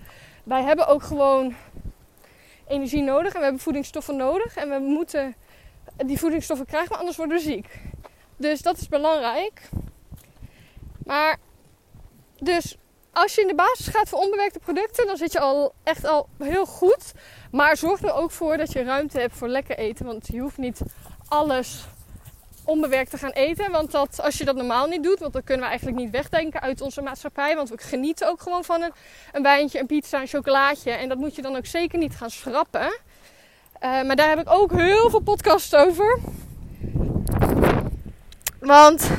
wij 0.45 0.62
hebben 0.62 0.87
ook 0.87 1.03
gewoon 1.03 1.55
energie 2.69 3.03
nodig 3.03 3.33
en 3.33 3.38
we 3.38 3.45
hebben 3.45 3.62
voedingsstoffen 3.62 4.17
nodig. 4.17 4.57
En 4.57 4.69
we 4.69 4.79
moeten 4.79 5.35
die 6.07 6.19
voedingsstoffen 6.19 6.67
krijgen, 6.67 6.88
maar 6.88 6.99
anders 6.99 7.17
worden 7.17 7.37
we 7.37 7.43
ziek. 7.43 7.81
Dus 8.37 8.62
dat 8.62 8.76
is 8.76 8.88
belangrijk. 8.88 9.69
Maar 11.05 11.37
dus 12.38 12.76
als 13.12 13.35
je 13.35 13.41
in 13.41 13.47
de 13.47 13.55
basis 13.55 13.88
gaat 13.88 14.09
voor 14.09 14.19
onbewerkte 14.19 14.59
producten, 14.59 15.07
dan 15.07 15.17
zit 15.17 15.33
je 15.33 15.41
al 15.41 15.75
echt 15.83 16.05
al 16.05 16.29
heel 16.38 16.67
goed. 16.67 17.12
Maar 17.50 17.76
zorg 17.76 18.03
er 18.03 18.14
ook 18.14 18.31
voor 18.31 18.57
dat 18.57 18.73
je 18.73 18.83
ruimte 18.83 19.21
hebt 19.21 19.37
voor 19.37 19.49
lekker 19.49 19.79
eten. 19.79 20.07
Want 20.07 20.26
je 20.26 20.41
hoeft 20.41 20.59
niet 20.59 20.81
alles 21.29 21.87
onbewerkt 22.64 23.11
te 23.11 23.18
gaan 23.18 23.30
eten. 23.30 23.71
Want 23.71 23.90
dat, 23.90 24.21
als 24.23 24.38
je 24.38 24.44
dat 24.44 24.56
normaal 24.56 24.87
niet 24.87 25.02
doet, 25.02 25.18
want 25.18 25.33
dan 25.33 25.44
kunnen 25.44 25.62
we 25.62 25.68
eigenlijk 25.68 26.00
niet 26.00 26.11
wegdenken 26.11 26.61
uit 26.61 26.80
onze 26.80 27.02
maatschappij. 27.02 27.56
Want 27.56 27.68
we 27.68 27.78
genieten 27.78 28.28
ook 28.28 28.42
gewoon 28.42 28.64
van 28.64 28.83
een, 28.83 28.92
een 29.33 29.42
wijntje, 29.42 29.80
een 29.80 29.87
pizza, 29.87 30.21
een 30.21 30.26
chocolaatje. 30.26 30.90
En 30.90 31.09
dat 31.09 31.18
moet 31.18 31.35
je 31.35 31.42
dan 31.42 31.56
ook 31.56 31.66
zeker 31.66 31.99
niet 31.99 32.16
gaan 32.16 32.30
schrappen. 32.30 32.99
Uh, 33.85 34.02
maar 34.02 34.16
daar 34.16 34.28
heb 34.28 34.40
ik 34.40 34.50
ook 34.50 34.73
heel 34.73 35.11
veel 35.11 35.21
podcasts 35.21 35.75
over. 35.75 36.18
Want 38.61 39.11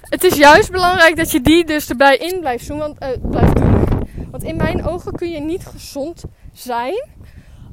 het 0.00 0.24
is 0.24 0.34
juist 0.34 0.70
belangrijk 0.70 1.16
dat 1.16 1.30
je 1.30 1.40
die 1.40 1.64
dus 1.64 1.88
erbij 1.88 2.16
in 2.16 2.40
blijft 2.40 2.68
doen. 2.68 2.78
Want, 2.78 3.02
uh, 3.02 3.08
blijft 3.22 3.56
doen. 3.56 4.08
want 4.30 4.42
in 4.42 4.56
mijn 4.56 4.86
ogen 4.86 5.12
kun 5.12 5.30
je 5.30 5.40
niet 5.40 5.66
gezond 5.66 6.22
zijn 6.52 7.06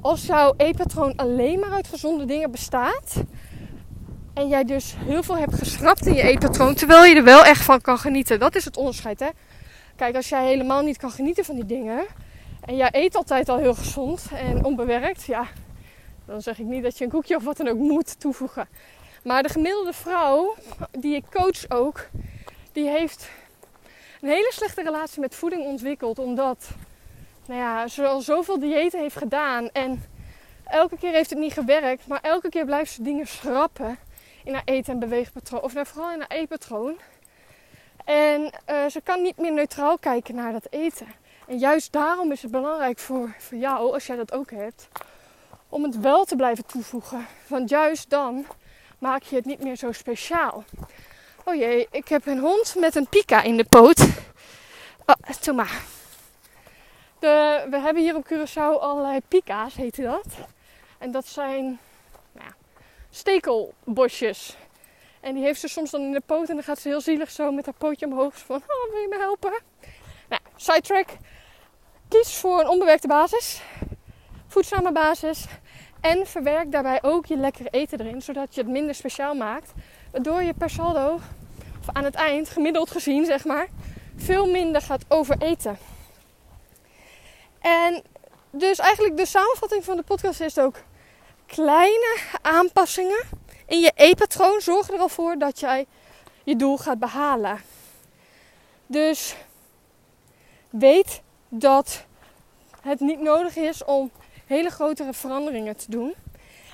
als 0.01 0.25
jouw 0.25 0.53
eetpatroon 0.57 1.15
alleen 1.15 1.59
maar 1.59 1.71
uit 1.71 1.87
gezonde 1.87 2.25
dingen 2.25 2.51
bestaat. 2.51 3.23
En 4.35 4.47
jij 4.47 4.63
dus 4.63 4.95
heel 4.97 5.23
veel 5.23 5.37
hebt 5.37 5.55
geschrapt 5.55 6.05
in 6.05 6.13
je 6.13 6.21
eetpatroon. 6.21 6.73
Terwijl 6.73 7.03
je 7.03 7.15
er 7.15 7.23
wel 7.23 7.43
echt 7.43 7.63
van 7.63 7.81
kan 7.81 7.97
genieten. 7.97 8.39
Dat 8.39 8.55
is 8.55 8.65
het 8.65 8.77
onderscheid 8.77 9.19
hè. 9.19 9.29
Kijk, 9.95 10.15
als 10.15 10.29
jij 10.29 10.45
helemaal 10.45 10.81
niet 10.81 10.97
kan 10.97 11.11
genieten 11.11 11.45
van 11.45 11.55
die 11.55 11.65
dingen. 11.65 12.05
En 12.65 12.75
jij 12.75 12.89
eet 12.91 13.15
altijd 13.15 13.49
al 13.49 13.57
heel 13.57 13.73
gezond 13.73 14.25
en 14.33 14.63
onbewerkt. 14.63 15.25
Ja, 15.25 15.47
dan 16.25 16.41
zeg 16.41 16.59
ik 16.59 16.65
niet 16.65 16.83
dat 16.83 16.97
je 16.97 17.03
een 17.03 17.09
koekje 17.09 17.35
of 17.35 17.43
wat 17.43 17.57
dan 17.57 17.67
ook 17.67 17.77
moet 17.77 18.19
toevoegen. 18.19 18.67
Maar 19.23 19.43
de 19.43 19.49
gemiddelde 19.49 19.93
vrouw, 19.93 20.55
die 20.91 21.15
ik 21.15 21.23
coach 21.31 21.69
ook, 21.69 22.07
die 22.71 22.89
heeft 22.89 23.29
een 24.21 24.29
hele 24.29 24.51
slechte 24.53 24.83
relatie 24.83 25.19
met 25.21 25.35
voeding 25.35 25.65
ontwikkeld. 25.65 26.19
Omdat 26.19 26.69
nou 27.45 27.59
ja, 27.59 27.87
ze 27.87 28.07
al 28.07 28.21
zoveel 28.21 28.59
diëten 28.59 28.99
heeft 28.99 29.17
gedaan. 29.17 29.69
En 29.69 30.03
elke 30.65 30.97
keer 30.97 31.11
heeft 31.11 31.29
het 31.29 31.39
niet 31.39 31.53
gewerkt. 31.53 32.07
Maar 32.07 32.19
elke 32.21 32.49
keer 32.49 32.65
blijft 32.65 32.91
ze 32.91 33.01
dingen 33.01 33.27
schrappen 33.27 33.97
in 34.45 34.53
haar 34.53 34.63
eten- 34.65 34.93
en 34.93 34.99
beweegpatroon. 34.99 35.61
Of 35.61 35.73
nou, 35.73 35.85
vooral 35.85 36.11
in 36.11 36.19
haar 36.19 36.37
eetpatroon. 36.37 36.97
En 38.05 38.41
uh, 38.69 38.85
ze 38.85 39.01
kan 39.01 39.21
niet 39.21 39.37
meer 39.37 39.53
neutraal 39.53 39.97
kijken 39.97 40.35
naar 40.35 40.51
dat 40.51 40.67
eten. 40.69 41.07
En 41.47 41.57
juist 41.57 41.91
daarom 41.91 42.31
is 42.31 42.41
het 42.41 42.51
belangrijk 42.51 42.99
voor, 42.99 43.35
voor 43.37 43.57
jou, 43.57 43.93
als 43.93 44.05
jij 44.05 44.15
dat 44.15 44.31
ook 44.31 44.51
hebt, 44.51 44.87
om 45.69 45.83
het 45.83 45.99
wel 45.99 46.25
te 46.25 46.35
blijven 46.35 46.65
toevoegen. 46.65 47.27
Want 47.47 47.69
juist 47.69 48.09
dan 48.09 48.45
maak 48.99 49.23
je 49.23 49.35
het 49.35 49.45
niet 49.45 49.63
meer 49.63 49.75
zo 49.75 49.91
speciaal. 49.91 50.63
Oh 51.43 51.55
jee, 51.55 51.87
ik 51.91 52.07
heb 52.07 52.25
een 52.25 52.39
hond 52.39 52.75
met 52.77 52.95
een 52.95 53.07
pika 53.07 53.41
in 53.41 53.57
de 53.57 53.65
poot. 53.65 53.99
Oh. 55.05 55.69
De, 57.19 57.67
we 57.69 57.79
hebben 57.79 58.03
hier 58.03 58.15
op 58.15 58.25
Curaçao 58.33 58.79
allerlei 58.79 59.19
pika's, 59.27 59.75
heet 59.75 60.01
dat. 60.01 60.25
En 60.97 61.11
dat 61.11 61.25
zijn 61.25 61.79
stekelbosjes. 63.15 64.57
En 65.19 65.33
die 65.33 65.43
heeft 65.43 65.59
ze 65.59 65.67
soms 65.67 65.91
dan 65.91 66.01
in 66.01 66.11
de 66.11 66.21
poot 66.25 66.49
en 66.49 66.55
dan 66.55 66.63
gaat 66.63 66.79
ze 66.79 66.87
heel 66.87 67.01
zielig 67.01 67.31
zo 67.31 67.51
met 67.51 67.65
haar 67.65 67.73
pootje 67.77 68.05
omhoog. 68.05 68.37
Van, 68.37 68.55
oh, 68.55 68.91
wil 68.91 69.01
je 69.01 69.07
me 69.09 69.17
helpen? 69.17 69.53
Nou, 70.29 70.41
sidetrack. 70.55 71.07
Kies 72.07 72.35
voor 72.35 72.59
een 72.59 72.67
onbewerkte 72.67 73.07
basis. 73.07 73.61
Voedzame 74.47 74.91
basis. 74.91 75.45
En 76.01 76.27
verwerk 76.27 76.71
daarbij 76.71 77.03
ook 77.03 77.25
je 77.25 77.37
lekkere 77.37 77.69
eten 77.69 77.99
erin, 77.99 78.21
zodat 78.21 78.55
je 78.55 78.61
het 78.61 78.69
minder 78.69 78.95
speciaal 78.95 79.35
maakt. 79.35 79.73
Waardoor 80.11 80.43
je 80.43 80.53
per 80.53 80.69
saldo, 80.69 81.13
of 81.79 81.89
aan 81.93 82.03
het 82.03 82.15
eind, 82.15 82.49
gemiddeld 82.49 82.91
gezien 82.91 83.25
zeg 83.25 83.45
maar, 83.45 83.67
veel 84.15 84.49
minder 84.49 84.81
gaat 84.81 85.05
overeten. 85.07 85.77
En 87.59 88.03
dus 88.51 88.79
eigenlijk 88.79 89.17
de 89.17 89.25
samenvatting 89.25 89.83
van 89.83 89.97
de 89.97 90.03
podcast 90.03 90.41
is 90.41 90.59
ook 90.59 90.75
kleine 91.45 92.17
aanpassingen 92.41 93.23
in 93.65 93.79
je 93.79 93.91
eetpatroon 93.95 94.61
zorgen 94.61 94.93
er 94.93 94.99
al 94.99 95.09
voor 95.09 95.37
dat 95.37 95.59
jij 95.59 95.85
je 96.43 96.55
doel 96.55 96.77
gaat 96.77 96.99
behalen. 96.99 97.61
Dus 98.85 99.35
weet 100.69 101.21
dat 101.49 102.05
het 102.81 102.99
niet 102.99 103.19
nodig 103.19 103.55
is 103.55 103.83
om 103.83 104.11
hele 104.45 104.69
grotere 104.69 105.13
veranderingen 105.13 105.77
te 105.77 105.91
doen. 105.91 106.13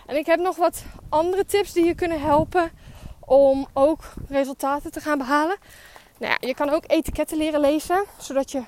En 0.05 0.15
ik 0.15 0.25
heb 0.25 0.39
nog 0.39 0.55
wat 0.55 0.83
andere 1.09 1.45
tips 1.45 1.73
die 1.73 1.85
je 1.85 1.95
kunnen 1.95 2.21
helpen 2.21 2.71
om 3.19 3.67
ook 3.73 4.13
resultaten 4.27 4.91
te 4.91 5.01
gaan 5.01 5.17
behalen. 5.17 5.57
Nou 6.19 6.31
ja, 6.31 6.47
je 6.47 6.53
kan 6.53 6.69
ook 6.69 6.83
etiketten 6.87 7.37
leren 7.37 7.59
lezen, 7.59 8.05
zodat 8.17 8.51
je 8.51 8.63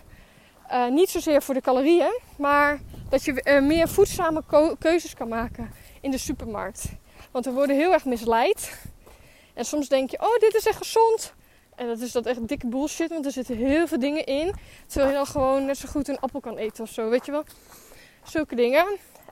uh, 0.71 0.87
niet 0.87 1.09
zozeer 1.09 1.41
voor 1.41 1.53
de 1.53 1.61
calorieën, 1.61 2.19
maar 2.37 2.79
dat 3.09 3.23
je 3.23 3.41
uh, 3.43 3.61
meer 3.61 3.87
voedzame 3.87 4.43
keuzes 4.79 5.13
kan 5.13 5.27
maken 5.27 5.71
in 6.03 6.11
de 6.11 6.17
supermarkt. 6.17 6.85
Want 7.31 7.45
we 7.45 7.51
worden 7.51 7.75
heel 7.75 7.93
erg 7.93 8.05
misleid. 8.05 8.79
En 9.53 9.65
soms 9.65 9.87
denk 9.89 10.09
je, 10.09 10.19
oh, 10.19 10.37
dit 10.39 10.55
is 10.55 10.65
echt 10.65 10.77
gezond. 10.77 11.33
En 11.75 11.87
dat 11.87 11.99
is 11.99 12.11
dat 12.11 12.25
echt 12.25 12.47
dikke 12.47 12.67
bullshit, 12.67 13.09
want 13.09 13.25
er 13.25 13.31
zitten 13.31 13.55
heel 13.55 13.87
veel 13.87 13.99
dingen 13.99 14.25
in. 14.25 14.53
Terwijl 14.87 15.09
je 15.09 15.15
dan 15.15 15.25
gewoon 15.25 15.65
net 15.65 15.77
zo 15.77 15.87
goed 15.87 16.07
een 16.07 16.19
appel 16.19 16.39
kan 16.39 16.57
eten 16.57 16.83
of 16.83 16.89
zo, 16.89 17.09
weet 17.09 17.25
je 17.25 17.31
wel. 17.31 17.43
Zulke 18.23 18.55
dingen. 18.55 18.85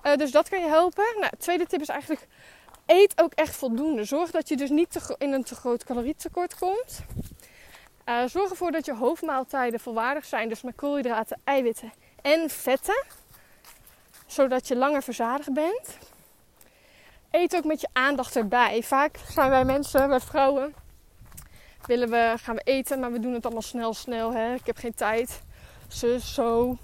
Uh, 0.04 0.16
dus 0.16 0.32
dat 0.32 0.50
kan 0.50 0.60
je 0.60 0.68
helpen. 0.68 1.06
Nou, 1.20 1.32
tweede 1.38 1.66
tip 1.66 1.82
is 1.82 1.88
eigenlijk, 1.88 2.28
eet 2.86 3.22
ook 3.22 3.34
echt 3.34 3.56
voldoende. 3.56 4.04
Zorg 4.04 4.32
dat 4.32 4.50
je 4.50 4.58
dus 4.58 4.70
niet 4.70 5.16
in 5.18 5.34
een 5.34 5.44
te 5.44 5.56
groot 5.56 5.84
calorietekort 5.84 6.58
komt. 6.58 7.00
Uh, 8.06 8.26
zorg 8.26 8.50
ervoor 8.50 8.72
dat 8.72 8.86
je 8.86 8.96
hoofdmaaltijden 8.96 9.80
volwaardig 9.80 10.26
zijn. 10.26 10.50
Dus 10.50 10.62
met 10.62 10.76
koolhydraten, 10.76 11.40
eiwitten 11.44 11.92
en 12.22 12.50
vetten. 12.50 13.04
Zodat 14.26 14.68
je 14.68 14.76
langer 14.76 15.04
verzadigd 15.04 15.54
bent. 15.54 15.98
Eet 17.32 17.56
ook 17.56 17.64
met 17.64 17.82
je 17.82 17.88
aandacht 17.94 18.36
erbij. 18.36 18.84
Vaak 18.84 19.18
zijn 19.30 19.50
wij 19.50 19.66
mensen, 19.66 20.10
wij 20.10 20.20
vrouwen, 20.20 20.74
willen 21.86 22.10
we, 22.10 22.34
gaan 22.38 22.56
we 22.56 22.62
eten, 22.64 23.00
maar 23.00 23.12
we 23.12 23.20
doen 23.20 23.34
het 23.34 23.44
allemaal 23.44 23.62
snel, 23.62 23.94
snel. 23.94 24.34
Hè? 24.34 24.54
Ik 24.54 24.66
heb 24.66 24.78
geen 24.78 24.94
tijd. 24.94 25.42
Zo, 25.88 26.18
zo. 26.18 26.78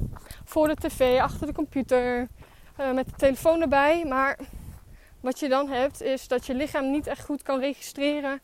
Voor 0.45 0.67
de 0.67 0.75
tv, 0.75 1.19
achter 1.19 1.47
de 1.47 1.53
computer, 1.53 2.27
uh, 2.79 2.91
met 2.91 3.05
de 3.05 3.15
telefoon 3.17 3.61
erbij. 3.61 4.05
Maar 4.05 4.37
wat 5.19 5.39
je 5.39 5.49
dan 5.49 5.69
hebt, 5.69 6.01
is 6.01 6.27
dat 6.27 6.45
je 6.45 6.53
lichaam 6.53 6.91
niet 6.91 7.07
echt 7.07 7.25
goed 7.25 7.43
kan 7.43 7.59
registreren 7.59 8.41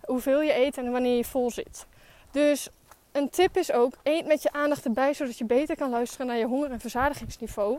hoeveel 0.00 0.40
je 0.40 0.56
eet 0.56 0.78
en 0.78 0.90
wanneer 0.90 1.16
je 1.16 1.24
vol 1.24 1.50
zit. 1.50 1.86
Dus 2.30 2.68
een 3.12 3.30
tip 3.30 3.56
is 3.56 3.72
ook: 3.72 3.94
eet 4.02 4.26
met 4.26 4.42
je 4.42 4.52
aandacht 4.52 4.84
erbij, 4.84 5.14
zodat 5.14 5.38
je 5.38 5.44
beter 5.44 5.76
kan 5.76 5.90
luisteren 5.90 6.26
naar 6.26 6.36
je 6.36 6.46
honger- 6.46 6.70
en 6.70 6.80
verzadigingsniveau. 6.80 7.78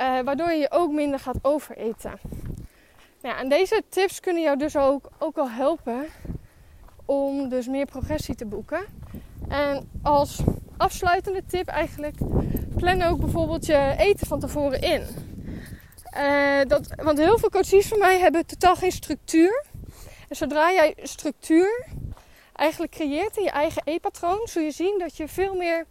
Uh, 0.00 0.20
waardoor 0.20 0.52
je 0.52 0.70
ook 0.70 0.92
minder 0.92 1.18
gaat 1.18 1.38
overeten. 1.42 2.12
Nou, 3.22 3.38
en 3.38 3.48
deze 3.48 3.82
tips 3.88 4.20
kunnen 4.20 4.42
jou 4.42 4.56
dus 4.58 4.76
ook, 4.76 5.10
ook 5.18 5.36
al 5.36 5.50
helpen 5.50 6.06
om 7.04 7.48
dus 7.48 7.66
meer 7.66 7.86
progressie 7.86 8.34
te 8.34 8.46
boeken. 8.46 8.84
En 9.48 9.90
als 10.02 10.42
afsluitende 10.76 11.42
tip 11.46 11.66
eigenlijk, 11.68 12.16
plan 12.76 13.02
ook 13.02 13.20
bijvoorbeeld 13.20 13.66
je 13.66 13.94
eten 13.98 14.26
van 14.26 14.40
tevoren 14.40 14.80
in. 14.80 15.06
Uh, 16.16 16.60
dat, 16.66 16.94
want 16.96 17.18
heel 17.18 17.38
veel 17.38 17.50
coaches 17.50 17.88
van 17.88 17.98
mij 17.98 18.18
hebben 18.18 18.46
totaal 18.46 18.76
geen 18.76 18.92
structuur. 18.92 19.64
En 20.28 20.36
zodra 20.36 20.72
jij 20.72 20.94
structuur 21.02 21.86
eigenlijk 22.52 22.92
creëert 22.92 23.36
in 23.36 23.42
je 23.42 23.50
eigen 23.50 23.82
eetpatroon, 23.84 24.40
zul 24.44 24.62
je 24.62 24.70
zien 24.70 24.98
dat 24.98 25.16
je 25.16 25.28
veel 25.28 25.54
meer 25.54 25.86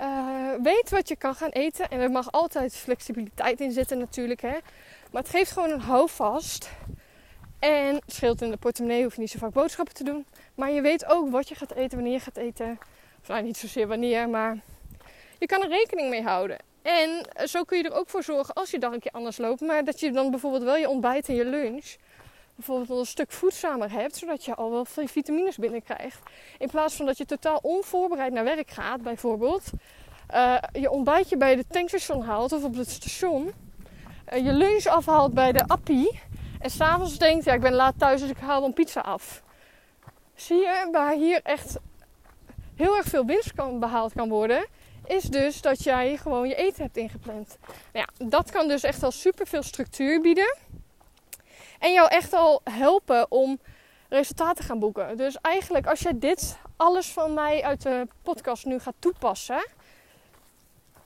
uh, 0.00 0.54
weet 0.62 0.90
wat 0.90 1.08
je 1.08 1.16
kan 1.16 1.34
gaan 1.34 1.50
eten. 1.50 1.88
En 1.88 2.00
er 2.00 2.10
mag 2.10 2.32
altijd 2.32 2.74
flexibiliteit 2.74 3.60
in 3.60 3.72
zitten 3.72 3.98
natuurlijk. 3.98 4.40
Hè? 4.40 4.56
Maar 5.12 5.22
het 5.22 5.30
geeft 5.30 5.52
gewoon 5.52 5.70
een 5.70 5.80
houvast 5.80 6.70
En 7.58 7.94
het 7.94 8.12
scheelt 8.12 8.42
in 8.42 8.50
de 8.50 8.56
portemonnee, 8.56 9.02
hoef 9.02 9.14
je 9.14 9.20
niet 9.20 9.30
zo 9.30 9.38
vaak 9.38 9.52
boodschappen 9.52 9.94
te 9.94 10.04
doen. 10.04 10.26
Maar 10.54 10.70
je 10.70 10.80
weet 10.80 11.06
ook 11.06 11.30
wat 11.30 11.48
je 11.48 11.54
gaat 11.54 11.72
eten, 11.72 11.94
wanneer 11.96 12.12
je 12.12 12.20
gaat 12.20 12.36
eten. 12.36 12.78
Of 13.20 13.28
nou, 13.28 13.42
niet 13.42 13.56
zozeer 13.56 13.88
wanneer, 13.88 14.28
maar 14.28 14.58
je 15.38 15.46
kan 15.46 15.62
er 15.62 15.68
rekening 15.68 16.10
mee 16.10 16.22
houden. 16.22 16.58
En 16.82 17.26
zo 17.44 17.62
kun 17.62 17.78
je 17.78 17.84
er 17.84 17.94
ook 17.94 18.08
voor 18.08 18.22
zorgen 18.22 18.54
als 18.54 18.70
je 18.70 18.78
dag 18.78 18.92
een 18.92 19.00
keer 19.00 19.12
anders 19.12 19.36
loopt. 19.36 19.60
Maar 19.60 19.84
dat 19.84 20.00
je 20.00 20.12
dan 20.12 20.30
bijvoorbeeld 20.30 20.62
wel 20.62 20.76
je 20.76 20.88
ontbijt 20.88 21.28
en 21.28 21.34
je 21.34 21.44
lunch 21.44 21.94
bijvoorbeeld 22.54 22.88
wel 22.88 22.98
een 22.98 23.06
stuk 23.06 23.32
voedzamer 23.32 23.90
hebt. 23.90 24.16
Zodat 24.16 24.44
je 24.44 24.54
al 24.54 24.70
wel 24.70 24.84
veel 24.84 25.06
vitamines 25.06 25.56
binnenkrijgt. 25.56 26.30
In 26.58 26.68
plaats 26.68 26.94
van 26.94 27.06
dat 27.06 27.18
je 27.18 27.24
totaal 27.24 27.58
onvoorbereid 27.62 28.32
naar 28.32 28.44
werk 28.44 28.70
gaat 28.70 29.02
bijvoorbeeld. 29.02 29.70
Uh, 30.34 30.56
je 30.72 30.90
ontbijtje 30.90 31.36
bij 31.36 31.56
de 31.56 31.64
tankstation 31.68 32.22
haalt 32.22 32.52
of 32.52 32.64
op 32.64 32.74
het 32.74 32.90
station. 32.90 33.52
Uh, 34.32 34.44
je 34.44 34.52
lunch 34.52 34.86
afhaalt 34.86 35.34
bij 35.34 35.52
de 35.52 35.66
appie. 35.66 36.20
En 36.60 36.70
s'avonds 36.70 37.18
denkt, 37.18 37.44
ja 37.44 37.52
ik 37.52 37.60
ben 37.60 37.72
laat 37.72 37.94
thuis 37.98 38.20
dus 38.20 38.30
ik 38.30 38.38
haal 38.38 38.60
dan 38.60 38.72
pizza 38.72 39.00
af. 39.00 39.42
Zie 40.34 40.56
je 40.56 40.88
waar 40.92 41.14
hier 41.14 41.40
echt 41.42 41.78
heel 42.76 42.96
erg 42.96 43.06
veel 43.06 43.26
winst 43.26 43.54
kan, 43.54 43.80
behaald 43.80 44.12
kan 44.12 44.28
worden 44.28 44.66
is 45.06 45.24
dus 45.24 45.60
dat 45.60 45.82
jij 45.82 46.16
gewoon 46.16 46.48
je 46.48 46.54
eten 46.54 46.82
hebt 46.82 46.96
ingepland. 46.96 47.58
Nou 47.92 48.06
ja, 48.06 48.26
dat 48.26 48.50
kan 48.50 48.68
dus 48.68 48.82
echt 48.82 49.02
al 49.02 49.10
super 49.10 49.46
veel 49.46 49.62
structuur 49.62 50.20
bieden. 50.20 50.56
En 51.78 51.92
jou 51.92 52.08
echt 52.08 52.32
al 52.32 52.60
helpen 52.64 53.30
om 53.30 53.58
resultaten 54.08 54.56
te 54.56 54.62
gaan 54.62 54.78
boeken. 54.78 55.16
Dus 55.16 55.36
eigenlijk 55.40 55.86
als 55.86 56.00
jij 56.00 56.18
dit 56.18 56.58
alles 56.76 57.12
van 57.12 57.34
mij 57.34 57.62
uit 57.62 57.82
de 57.82 58.06
podcast 58.22 58.64
nu 58.64 58.78
gaat 58.78 58.94
toepassen. 58.98 59.66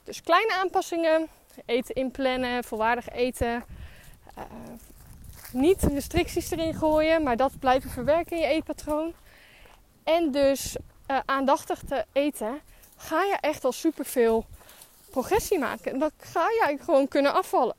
Dus 0.05 0.23
kleine 0.23 0.55
aanpassingen. 0.55 1.29
Eten 1.65 1.95
inplannen, 1.95 2.65
volwaardig 2.65 3.09
eten. 3.09 3.65
Uh, 4.39 4.45
niet 5.53 5.83
restricties 5.83 6.51
erin 6.51 6.75
gooien, 6.75 7.23
maar 7.23 7.37
dat 7.37 7.59
blijven 7.59 7.91
verwerken 7.91 8.37
in 8.37 8.43
je 8.43 8.49
eetpatroon. 8.49 9.15
En 10.05 10.31
dus 10.31 10.77
uh, 11.11 11.19
aandachtig 11.25 11.81
te 11.89 12.05
eten 12.13 12.61
ga 12.97 13.23
je 13.23 13.37
echt 13.41 13.65
al 13.65 13.73
superveel 13.73 14.45
progressie 15.11 15.59
maken. 15.59 15.93
En 15.93 15.99
dan 15.99 16.11
ga 16.19 16.41
je 16.41 16.79
gewoon 16.81 17.09
kunnen 17.09 17.35
afvallen. 17.35 17.77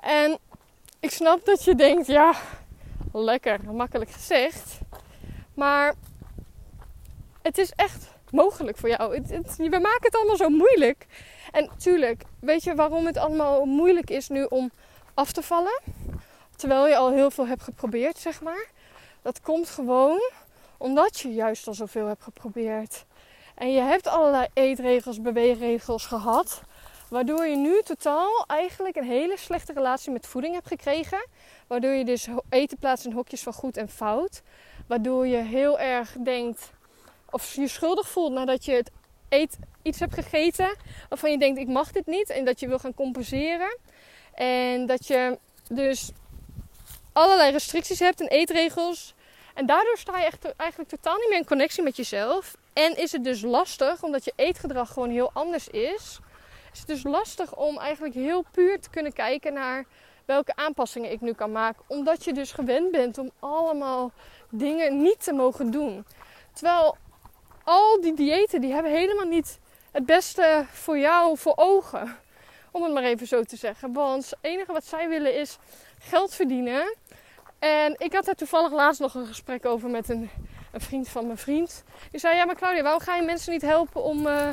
En 0.00 0.38
ik 1.00 1.10
snap 1.10 1.44
dat 1.44 1.64
je 1.64 1.74
denkt, 1.74 2.06
ja, 2.06 2.34
lekker, 3.12 3.72
makkelijk 3.72 4.10
gezegd. 4.10 4.78
Maar 5.54 5.94
het 7.42 7.58
is 7.58 7.70
echt 7.70 8.08
mogelijk 8.36 8.76
voor 8.76 8.88
jou. 8.88 9.14
Het, 9.14 9.56
we 9.56 9.68
maken 9.68 10.02
het 10.02 10.16
allemaal 10.16 10.36
zo 10.36 10.48
moeilijk. 10.48 11.06
En 11.52 11.70
tuurlijk, 11.78 12.22
weet 12.40 12.64
je 12.64 12.74
waarom 12.74 13.06
het 13.06 13.16
allemaal 13.16 13.64
moeilijk 13.64 14.10
is 14.10 14.28
nu 14.28 14.44
om 14.44 14.70
af 15.14 15.32
te 15.32 15.42
vallen? 15.42 15.80
Terwijl 16.56 16.88
je 16.88 16.96
al 16.96 17.10
heel 17.10 17.30
veel 17.30 17.46
hebt 17.46 17.62
geprobeerd, 17.62 18.18
zeg 18.18 18.42
maar. 18.42 18.66
Dat 19.22 19.40
komt 19.40 19.68
gewoon 19.68 20.20
omdat 20.78 21.20
je 21.20 21.34
juist 21.34 21.66
al 21.66 21.74
zoveel 21.74 22.06
hebt 22.06 22.22
geprobeerd. 22.22 23.04
En 23.54 23.72
je 23.72 23.80
hebt 23.80 24.06
allerlei 24.06 24.46
eetregels, 24.52 25.20
beweegregels 25.20 26.06
gehad. 26.06 26.62
Waardoor 27.08 27.46
je 27.46 27.56
nu 27.56 27.82
totaal 27.82 28.44
eigenlijk 28.46 28.96
een 28.96 29.04
hele 29.04 29.36
slechte 29.36 29.72
relatie 29.72 30.12
met 30.12 30.26
voeding 30.26 30.54
hebt 30.54 30.66
gekregen. 30.66 31.26
Waardoor 31.66 31.90
je 31.90 32.04
dus 32.04 32.28
eten 32.48 32.78
plaatst 32.78 33.04
in 33.04 33.12
hokjes 33.12 33.42
van 33.42 33.52
goed 33.52 33.76
en 33.76 33.88
fout. 33.88 34.42
Waardoor 34.86 35.26
je 35.26 35.36
heel 35.36 35.78
erg 35.78 36.16
denkt 36.18 36.70
of 37.30 37.54
je 37.54 37.68
schuldig 37.68 38.08
voelt 38.08 38.32
nadat 38.32 38.64
je 38.64 38.72
het 39.28 39.58
iets 39.82 40.00
hebt 40.00 40.14
gegeten. 40.14 40.76
Waarvan 41.08 41.30
je 41.30 41.38
denkt 41.38 41.58
ik 41.58 41.68
mag 41.68 41.92
dit 41.92 42.06
niet. 42.06 42.30
En 42.30 42.44
dat 42.44 42.60
je 42.60 42.68
wil 42.68 42.78
gaan 42.78 42.94
compenseren. 42.94 43.78
En 44.34 44.86
dat 44.86 45.06
je 45.06 45.38
dus 45.68 46.10
allerlei 47.12 47.52
restricties 47.52 47.98
hebt 47.98 48.20
en 48.20 48.28
eetregels. 48.28 49.14
En 49.54 49.66
daardoor 49.66 49.98
sta 49.98 50.18
je 50.18 50.24
echt, 50.24 50.54
eigenlijk 50.56 50.90
totaal 50.90 51.16
niet 51.16 51.28
meer 51.28 51.38
in 51.38 51.44
connectie 51.44 51.82
met 51.82 51.96
jezelf. 51.96 52.56
En 52.72 52.96
is 52.96 53.12
het 53.12 53.24
dus 53.24 53.42
lastig, 53.42 54.02
omdat 54.02 54.24
je 54.24 54.32
eetgedrag 54.36 54.92
gewoon 54.92 55.10
heel 55.10 55.30
anders 55.32 55.68
is, 55.68 56.18
is 56.72 56.78
het 56.78 56.86
dus 56.86 57.02
lastig 57.02 57.54
om 57.54 57.78
eigenlijk 57.78 58.14
heel 58.14 58.44
puur 58.52 58.80
te 58.80 58.90
kunnen 58.90 59.12
kijken 59.12 59.52
naar 59.52 59.84
welke 60.24 60.56
aanpassingen 60.56 61.10
ik 61.10 61.20
nu 61.20 61.32
kan 61.32 61.52
maken. 61.52 61.82
Omdat 61.86 62.24
je 62.24 62.32
dus 62.32 62.52
gewend 62.52 62.90
bent 62.90 63.18
om 63.18 63.30
allemaal 63.38 64.12
dingen 64.50 65.02
niet 65.02 65.24
te 65.24 65.32
mogen 65.32 65.70
doen. 65.70 66.06
Terwijl 66.52 66.96
al 67.66 68.00
die 68.00 68.14
diëten, 68.14 68.60
die 68.60 68.72
hebben 68.72 68.92
helemaal 68.92 69.26
niet 69.26 69.58
het 69.90 70.06
beste 70.06 70.66
voor 70.72 70.98
jou 70.98 71.38
voor 71.38 71.52
ogen. 71.56 72.16
Om 72.70 72.82
het 72.82 72.92
maar 72.92 73.02
even 73.02 73.26
zo 73.26 73.42
te 73.42 73.56
zeggen. 73.56 73.92
Want 73.92 74.24
het 74.24 74.38
enige 74.40 74.72
wat 74.72 74.84
zij 74.84 75.08
willen 75.08 75.34
is 75.34 75.58
geld 75.98 76.34
verdienen. 76.34 76.96
En 77.58 77.94
ik 77.98 78.12
had 78.12 78.24
daar 78.24 78.34
toevallig 78.34 78.72
laatst 78.72 79.00
nog 79.00 79.14
een 79.14 79.26
gesprek 79.26 79.66
over 79.66 79.90
met 79.90 80.08
een 80.08 80.30
een 80.76 80.82
vriend 80.82 81.08
van 81.08 81.26
mijn 81.26 81.38
vriend. 81.38 81.84
Die 82.10 82.20
zei, 82.20 82.36
ja 82.36 82.44
maar 82.44 82.54
Claudia, 82.54 82.82
waarom 82.82 83.00
ga 83.00 83.14
je 83.16 83.22
mensen 83.22 83.52
niet 83.52 83.62
helpen 83.62 84.02
om... 84.02 84.26
Uh, 84.26 84.48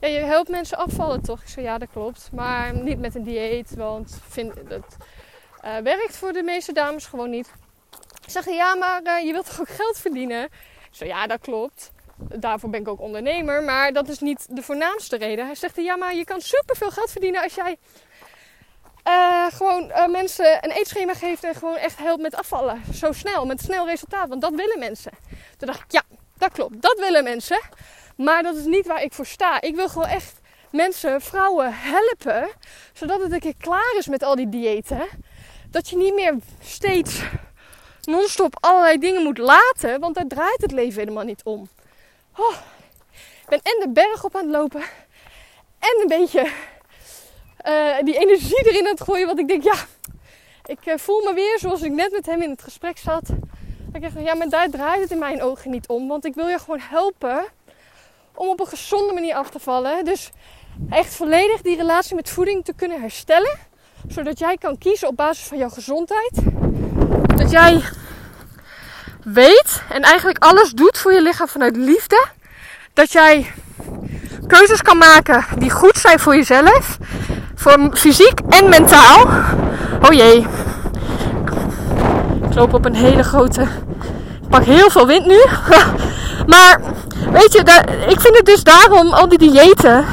ja, 0.00 0.08
je 0.08 0.18
helpt 0.18 0.48
mensen 0.48 0.78
afvallen 0.78 1.22
toch? 1.22 1.40
Ik 1.40 1.48
zei, 1.48 1.66
ja 1.66 1.78
dat 1.78 1.88
klopt. 1.92 2.28
Maar 2.32 2.74
niet 2.74 2.98
met 2.98 3.14
een 3.14 3.22
dieet, 3.22 3.74
want 3.74 4.18
vind, 4.28 4.54
dat 4.68 4.96
uh, 5.64 5.76
werkt 5.76 6.16
voor 6.16 6.32
de 6.32 6.42
meeste 6.42 6.72
dames 6.72 7.06
gewoon 7.06 7.30
niet. 7.30 7.52
Ik 8.24 8.30
zeg, 8.30 8.46
ja 8.46 8.74
maar 8.74 9.00
uh, 9.04 9.26
je 9.26 9.32
wilt 9.32 9.46
toch 9.46 9.60
ook 9.60 9.68
geld 9.68 9.98
verdienen? 9.98 10.44
Ik 10.44 10.88
zei, 10.90 11.10
ja 11.10 11.26
dat 11.26 11.40
klopt. 11.40 11.92
Daarvoor 12.16 12.70
ben 12.70 12.80
ik 12.80 12.88
ook 12.88 13.00
ondernemer, 13.00 13.62
maar 13.62 13.92
dat 13.92 14.08
is 14.08 14.18
niet 14.18 14.46
de 14.56 14.62
voornaamste 14.62 15.16
reden. 15.16 15.46
Hij 15.46 15.54
zegt, 15.54 15.76
ja 15.76 15.96
maar 15.96 16.14
je 16.14 16.24
kan 16.24 16.40
superveel 16.40 16.90
geld 16.90 17.10
verdienen 17.10 17.42
als 17.42 17.54
jij 17.54 17.76
uh, 19.08 19.46
gewoon 19.52 19.88
uh, 19.88 20.06
mensen 20.06 20.64
een 20.64 20.70
eetschema 20.70 21.14
geeft 21.14 21.44
en 21.44 21.54
gewoon 21.54 21.76
echt 21.76 21.98
helpt 21.98 22.22
met 22.22 22.34
afvallen. 22.34 22.82
Zo 22.94 23.12
snel, 23.12 23.46
met 23.46 23.60
snel 23.60 23.86
resultaat. 23.86 24.28
Want 24.28 24.40
dat 24.40 24.54
willen 24.54 24.78
mensen. 24.78 25.12
Toen 25.56 25.68
dacht 25.68 25.80
ik, 25.80 25.92
ja, 25.92 26.02
dat 26.38 26.52
klopt. 26.52 26.82
Dat 26.82 26.98
willen 26.98 27.24
mensen. 27.24 27.60
Maar 28.16 28.42
dat 28.42 28.56
is 28.56 28.64
niet 28.64 28.86
waar 28.86 29.02
ik 29.02 29.12
voor 29.12 29.26
sta. 29.26 29.60
Ik 29.60 29.74
wil 29.74 29.88
gewoon 29.88 30.08
echt 30.08 30.40
mensen, 30.70 31.20
vrouwen 31.20 31.72
helpen. 31.74 32.48
Zodat 32.92 33.22
het 33.22 33.32
een 33.32 33.40
keer 33.40 33.56
klaar 33.58 33.94
is 33.98 34.06
met 34.06 34.22
al 34.22 34.34
die 34.34 34.48
diëten. 34.48 35.06
Dat 35.70 35.88
je 35.88 35.96
niet 35.96 36.14
meer 36.14 36.36
steeds 36.60 37.22
non-stop 38.02 38.56
allerlei 38.60 38.98
dingen 38.98 39.22
moet 39.22 39.38
laten. 39.38 40.00
Want 40.00 40.14
daar 40.14 40.26
draait 40.26 40.62
het 40.62 40.72
leven 40.72 41.00
helemaal 41.00 41.24
niet 41.24 41.42
om. 41.44 41.68
Oh, 42.36 42.54
ik 43.42 43.48
ben 43.48 43.60
en 43.62 43.80
de 43.80 43.88
berg 43.88 44.24
op 44.24 44.36
aan 44.36 44.42
het 44.42 44.52
lopen. 44.52 44.80
En 45.78 46.00
een 46.00 46.08
beetje 46.08 46.50
uh, 47.66 47.98
die 48.04 48.18
energie 48.18 48.68
erin 48.68 48.84
aan 48.84 48.90
het 48.90 49.00
gooien. 49.00 49.26
Want 49.26 49.38
ik 49.38 49.48
denk, 49.48 49.62
ja, 49.62 49.74
ik 50.64 50.86
uh, 50.86 50.94
voel 50.96 51.22
me 51.22 51.34
weer 51.34 51.58
zoals 51.58 51.82
ik 51.82 51.92
net 51.92 52.12
met 52.12 52.26
hem 52.26 52.42
in 52.42 52.50
het 52.50 52.62
gesprek 52.62 52.98
zat. 52.98 53.28
Ik 53.92 54.02
dacht, 54.02 54.14
ja, 54.18 54.34
maar 54.34 54.48
daar 54.48 54.70
draait 54.70 55.00
het 55.00 55.10
in 55.10 55.18
mijn 55.18 55.42
ogen 55.42 55.70
niet 55.70 55.88
om. 55.88 56.08
Want 56.08 56.24
ik 56.24 56.34
wil 56.34 56.48
je 56.48 56.58
gewoon 56.58 56.80
helpen 56.80 57.44
om 58.34 58.48
op 58.48 58.60
een 58.60 58.66
gezonde 58.66 59.12
manier 59.12 59.34
af 59.34 59.50
te 59.50 59.58
vallen. 59.58 60.04
Dus 60.04 60.30
echt 60.90 61.14
volledig 61.14 61.62
die 61.62 61.76
relatie 61.76 62.14
met 62.14 62.30
voeding 62.30 62.64
te 62.64 62.74
kunnen 62.74 63.00
herstellen. 63.00 63.58
Zodat 64.08 64.38
jij 64.38 64.56
kan 64.56 64.78
kiezen 64.78 65.08
op 65.08 65.16
basis 65.16 65.44
van 65.44 65.58
jouw 65.58 65.68
gezondheid. 65.68 66.32
Dat 67.36 67.50
jij 67.50 67.82
weet 69.34 69.82
en 69.88 70.02
eigenlijk 70.02 70.44
alles 70.44 70.70
doet 70.70 70.98
voor 70.98 71.12
je 71.12 71.22
lichaam 71.22 71.48
vanuit 71.48 71.76
liefde. 71.76 72.26
Dat 72.92 73.12
jij 73.12 73.52
keuzes 74.46 74.82
kan 74.82 74.98
maken 74.98 75.44
die 75.58 75.70
goed 75.70 75.96
zijn 75.98 76.18
voor 76.18 76.36
jezelf. 76.36 76.98
Voor 77.54 77.90
fysiek 77.92 78.40
en 78.48 78.68
mentaal. 78.68 79.26
Oh 80.02 80.12
jee. 80.12 80.46
Ik 82.48 82.54
loop 82.54 82.74
op 82.74 82.84
een 82.84 82.94
hele 82.94 83.22
grote. 83.22 83.62
Ik 84.42 84.48
pak 84.48 84.64
heel 84.64 84.90
veel 84.90 85.06
wind 85.06 85.26
nu. 85.26 85.44
maar 86.52 86.80
weet 87.30 87.52
je, 87.52 87.60
ik 88.08 88.20
vind 88.20 88.36
het 88.36 88.46
dus 88.46 88.62
daarom, 88.62 89.12
al 89.12 89.28
die 89.28 89.38
diëten. 89.38 90.04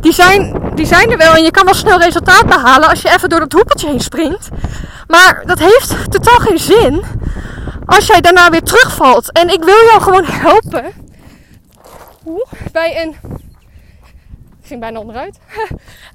Die 0.00 0.12
zijn, 0.12 0.70
die 0.74 0.86
zijn 0.86 1.10
er 1.10 1.18
wel 1.18 1.34
en 1.34 1.42
je 1.42 1.50
kan 1.50 1.64
wel 1.64 1.74
snel 1.74 1.98
resultaat 1.98 2.46
behalen 2.46 2.88
als 2.88 3.02
je 3.02 3.10
even 3.10 3.28
door 3.28 3.40
dat 3.40 3.52
hoepeltje 3.52 3.88
heen 3.88 4.00
springt. 4.00 4.48
Maar 5.06 5.42
dat 5.46 5.58
heeft 5.58 6.10
totaal 6.10 6.38
geen 6.38 6.58
zin 6.58 7.04
als 7.88 8.06
jij 8.06 8.20
daarna 8.20 8.50
weer 8.50 8.62
terugvalt. 8.62 9.32
En 9.32 9.48
ik 9.48 9.64
wil 9.64 9.84
jou 9.84 10.00
gewoon 10.00 10.24
helpen 10.24 10.92
bij 12.72 13.02
een 13.02 13.16
ging 14.62 14.80
bijna 14.80 14.98
onderuit. 14.98 15.38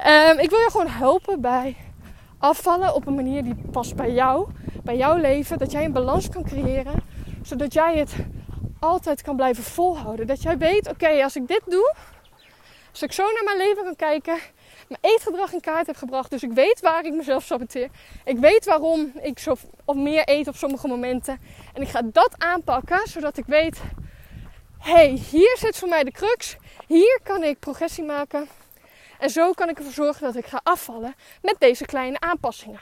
um, 0.06 0.40
ik 0.46 0.50
wil 0.50 0.60
je 0.60 0.68
gewoon 0.72 0.88
helpen 0.88 1.42
bij 1.42 1.76
afvallen 2.38 2.94
op 2.94 3.08
een 3.08 3.16
manier 3.16 3.44
die 3.44 3.56
past 3.72 3.96
bij 3.96 4.12
jou, 4.12 4.48
bij 4.84 4.98
jouw 4.98 5.16
leven. 5.18 5.58
Dat 5.58 5.72
jij 5.72 5.86
een 5.86 5.92
balans 5.92 6.30
kan 6.30 6.44
creëren, 6.44 7.04
zodat 7.42 7.74
jij 7.74 7.98
het 7.98 8.16
altijd 8.80 9.22
kan 9.22 9.36
blijven 9.36 9.64
volhouden. 9.64 10.28
Dat 10.28 10.42
jij 10.42 10.58
weet, 10.58 10.90
oké, 10.90 11.24
als 11.24 11.36
ik 11.36 11.48
dit 11.48 11.62
doe, 11.66 11.96
als 12.92 13.02
ik 13.02 13.12
zo 13.12 13.24
naar 13.24 13.44
mijn 13.44 13.58
leven 13.58 13.84
kan 13.84 13.96
kijken, 13.96 14.38
mijn 14.88 15.02
eetgedrag 15.14 15.54
in 15.54 15.62
kaart 15.62 15.88
heb 15.88 15.96
gebracht, 15.96 16.30
dus 16.30 16.44
ik 16.44 16.52
weet 16.52 16.80
waar 16.82 17.06
ik 17.06 17.14
mezelf 17.14 17.44
saboteer. 17.44 17.90
Ik 18.26 18.38
weet 18.38 18.66
waarom 18.66 19.12
ik 19.22 19.40
zo 19.40 19.56
of 19.86 19.96
meer 19.96 20.30
eet 20.30 20.48
op 20.48 20.56
sommige 20.56 20.88
momenten. 20.88 21.40
En 21.74 21.82
ik 21.82 21.88
ga 21.88 22.02
dat 22.04 22.36
aanpakken, 22.38 23.08
zodat 23.08 23.38
ik 23.38 23.46
weet, 23.46 23.82
hey, 24.80 25.08
hier 25.10 25.58
zit 25.60 25.78
voor 25.78 25.90
mij 25.90 26.04
de 26.04 26.12
crux. 26.12 26.56
Hier 26.88 27.20
kan 27.24 27.44
ik 27.44 27.60
progressie 27.60 28.04
maken. 28.04 28.48
En 29.20 29.30
zo 29.30 29.52
kan 29.52 29.70
ik 29.70 29.78
ervoor 29.78 29.94
zorgen 29.94 30.22
dat 30.24 30.36
ik 30.36 30.46
ga 30.46 30.60
afvallen 30.64 31.16
met 31.42 31.56
deze 31.60 31.86
kleine 31.86 32.20
aanpassingen. 32.20 32.80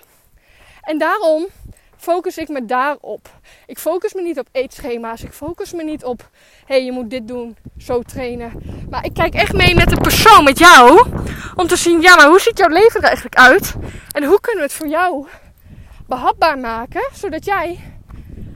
En 0.81 0.97
daarom 0.97 1.47
focus 2.01 2.37
ik 2.37 2.49
me 2.49 2.65
daarop. 2.65 3.29
Ik 3.65 3.79
focus 3.79 4.13
me 4.13 4.21
niet 4.21 4.39
op 4.39 4.47
eetschema's. 4.51 5.23
Ik 5.23 5.33
focus 5.33 5.73
me 5.73 5.83
niet 5.83 6.03
op, 6.03 6.29
hé, 6.65 6.75
hey, 6.75 6.85
je 6.85 6.91
moet 6.91 7.09
dit 7.09 7.27
doen, 7.27 7.57
zo 7.77 8.01
trainen. 8.01 8.51
Maar 8.89 9.05
ik 9.05 9.13
kijk 9.13 9.33
echt 9.33 9.53
mee 9.53 9.75
met 9.75 9.89
de 9.89 9.97
persoon, 9.97 10.43
met 10.43 10.59
jou. 10.59 11.05
Om 11.55 11.67
te 11.67 11.75
zien, 11.75 12.01
ja, 12.01 12.15
maar 12.15 12.27
hoe 12.27 12.39
ziet 12.39 12.57
jouw 12.57 12.67
leven 12.67 13.01
er 13.01 13.07
eigenlijk 13.07 13.35
uit? 13.35 13.75
En 14.11 14.23
hoe 14.23 14.39
kunnen 14.41 14.63
we 14.63 14.69
het 14.69 14.73
voor 14.73 14.87
jou 14.87 15.27
behapbaar 16.07 16.57
maken? 16.59 17.09
Zodat 17.13 17.45
jij 17.45 17.79